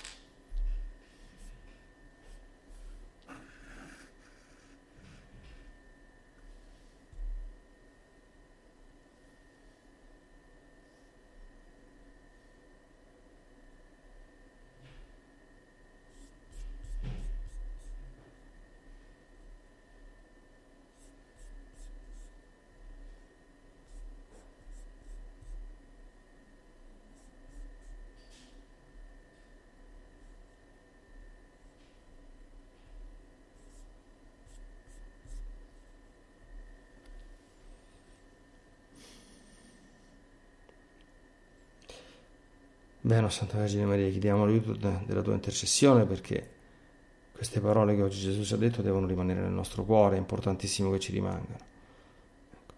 Bene, 43.13 43.29
Santa 43.29 43.59
Vergine 43.59 43.85
Maria, 43.85 44.09
chiediamo 44.09 44.47
l'aiuto 44.47 44.73
della 44.73 45.21
tua 45.21 45.35
intercessione 45.35 46.07
perché 46.07 46.49
queste 47.31 47.61
parole 47.61 47.95
che 47.95 48.01
oggi 48.01 48.19
Gesù 48.19 48.43
ci 48.43 48.55
ha 48.55 48.57
detto 48.57 48.81
devono 48.81 49.07
rimanere 49.07 49.43
nel 49.43 49.51
nostro 49.51 49.85
cuore, 49.85 50.17
è 50.17 50.19
importantissimo 50.19 50.91
che 50.91 50.99
ci 50.99 51.13
rimangano. 51.13 51.59
Ecco. 52.51 52.75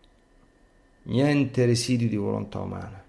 Niente 1.05 1.65
residui 1.67 2.09
di 2.09 2.17
volontà 2.17 2.59
umana, 2.59 3.01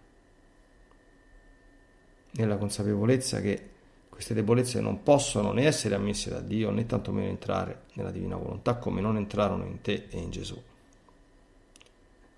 nella 2.30 2.58
consapevolezza 2.58 3.42
che 3.42 3.70
queste 4.08 4.36
debolezze 4.36 4.80
non 4.80 5.02
possono 5.02 5.52
né 5.52 5.66
essere 5.66 5.96
ammesse 5.96 6.30
da 6.30 6.42
Dio 6.42 6.70
né 6.70 6.86
tantomeno 6.86 7.28
entrare 7.28 7.86
nella 7.94 8.12
divina 8.12 8.36
volontà 8.36 8.76
come 8.76 9.02
non 9.02 9.18
entrarono 9.18 9.66
in 9.66 9.82
te 9.82 10.10
e 10.12 10.20
in 10.20 10.30
Gesù. 10.30 10.62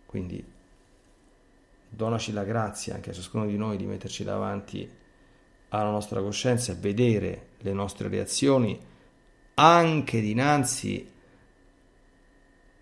Quindi 0.06 0.56
donaci 1.90 2.32
la 2.32 2.44
grazia 2.44 2.96
anche 2.96 3.10
a 3.10 3.14
ciascuno 3.14 3.46
di 3.46 3.58
noi 3.58 3.78
di 3.78 3.86
metterci 3.86 4.24
davanti 4.24 4.90
alla 5.70 5.90
nostra 5.90 6.22
coscienza 6.22 6.72
e 6.72 6.76
vedere 6.76 7.50
le 7.60 7.74
nostre 7.74 8.08
reazioni 8.08 8.80
anche 9.56 10.22
dinanzi 10.22 11.12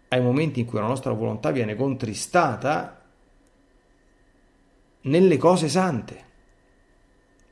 ai 0.10 0.22
momenti 0.22 0.60
in 0.60 0.66
cui 0.66 0.80
la 0.80 0.88
nostra 0.88 1.14
volontà 1.14 1.52
viene 1.52 1.76
contristata 1.76 3.02
nelle 5.02 5.38
cose 5.38 5.68
sante. 5.68 6.24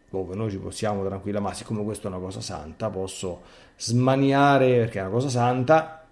Dove 0.10 0.36
noi 0.36 0.52
ci 0.52 0.60
possiamo 0.60 1.04
tranquillare, 1.06 1.44
ma 1.44 1.54
siccome 1.54 1.84
questa 1.84 2.08
è 2.08 2.12
una 2.12 2.20
cosa 2.20 2.42
santa, 2.42 2.90
posso 2.90 3.42
smaniare 3.78 4.76
perché 4.76 5.00
è 5.00 5.02
una 5.02 5.12
cosa 5.12 5.30
santa, 5.30 6.06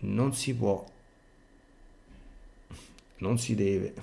non 0.00 0.34
si 0.34 0.54
può, 0.54 0.84
non 3.18 3.38
si 3.38 3.54
deve 3.54 3.94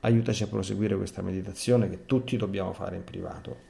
aiutaci 0.00 0.42
a 0.42 0.46
proseguire 0.46 0.96
questa 0.96 1.22
meditazione 1.22 1.88
che 1.88 2.06
tutti 2.06 2.36
dobbiamo 2.36 2.72
fare 2.72 2.96
in 2.96 3.04
privato, 3.04 3.68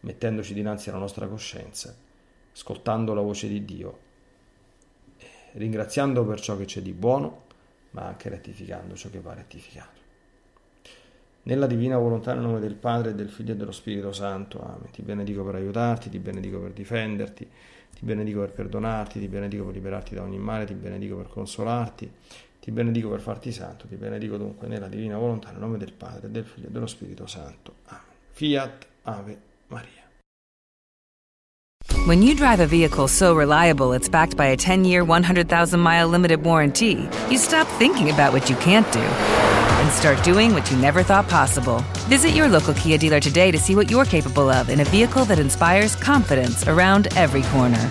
mettendoci 0.00 0.54
dinanzi 0.54 0.88
alla 0.88 0.98
nostra 0.98 1.26
coscienza, 1.26 1.94
ascoltando 2.52 3.12
la 3.12 3.20
voce 3.20 3.48
di 3.48 3.64
Dio, 3.64 3.98
ringraziando 5.52 6.24
per 6.24 6.40
ciò 6.40 6.56
che 6.56 6.64
c'è 6.64 6.80
di 6.80 6.92
buono, 6.92 7.44
ma 7.90 8.06
anche 8.06 8.28
rettificando 8.28 8.94
ciò 8.94 9.10
che 9.10 9.20
va 9.20 9.34
rettificato. 9.34 9.98
Nella 11.42 11.66
divina 11.66 11.98
volontà, 11.98 12.34
nel 12.34 12.42
nome 12.42 12.60
del 12.60 12.74
Padre, 12.74 13.14
del 13.14 13.30
Figlio 13.30 13.52
e 13.52 13.56
dello 13.56 13.72
Spirito 13.72 14.12
Santo. 14.12 14.60
Amen. 14.62 14.90
Ti 14.90 15.00
benedico 15.00 15.42
per 15.42 15.54
aiutarti, 15.54 16.10
ti 16.10 16.18
benedico 16.18 16.60
per 16.60 16.72
difenderti, 16.72 17.50
ti 17.94 18.04
benedico 18.04 18.40
per 18.40 18.52
perdonarti, 18.52 19.18
ti 19.18 19.26
benedico 19.26 19.64
per 19.64 19.74
liberarti 19.74 20.14
da 20.14 20.22
ogni 20.22 20.38
male, 20.38 20.66
ti 20.66 20.74
benedico 20.74 21.16
per 21.16 21.28
consolarti 21.28 22.12
ti 22.70 22.76
benedico 22.76 23.08
per 23.08 23.20
farti 23.20 23.50
santo, 23.50 23.86
ti 23.88 23.96
benedico 23.96 24.36
dunque 24.36 24.68
nella 24.68 24.86
divina 24.86 25.18
volontà, 25.18 25.50
nel 25.50 25.60
nome 25.60 25.76
del 25.76 25.92
Padre, 25.92 26.30
del 26.30 26.44
Figlio 26.44 26.68
e 26.68 26.70
dello 26.70 26.86
Spirito 26.86 27.26
Santo. 27.26 27.74
Amen. 27.86 28.02
Fiat 28.30 28.86
Ave 29.02 29.40
Maria. 29.66 29.88
When 32.06 32.22
you 32.22 32.34
drive 32.34 32.60
a 32.60 32.66
vehicle 32.66 33.08
so 33.08 33.34
reliable 33.34 33.92
it's 33.92 34.08
backed 34.08 34.36
by 34.36 34.46
a 34.46 34.56
10-year, 34.56 35.04
100,000-mile 35.04 36.08
limited 36.08 36.44
warranty, 36.44 37.08
you 37.28 37.36
stop 37.36 37.66
thinking 37.78 38.10
about 38.10 38.32
what 38.32 38.48
you 38.48 38.56
can't 38.56 38.90
do 38.92 39.00
and 39.00 39.90
start 39.90 40.22
doing 40.22 40.54
what 40.54 40.70
you 40.70 40.76
never 40.78 41.02
thought 41.02 41.28
possible. 41.28 41.82
Visit 42.08 42.30
your 42.30 42.48
local 42.48 42.74
Kia 42.74 42.98
dealer 42.98 43.20
today 43.20 43.50
to 43.50 43.58
see 43.58 43.74
what 43.74 43.90
you're 43.90 44.04
capable 44.04 44.48
of 44.48 44.68
in 44.68 44.80
a 44.80 44.84
vehicle 44.84 45.24
that 45.24 45.40
inspires 45.40 45.96
confidence 45.96 46.68
around 46.68 47.08
every 47.16 47.42
corner. 47.50 47.90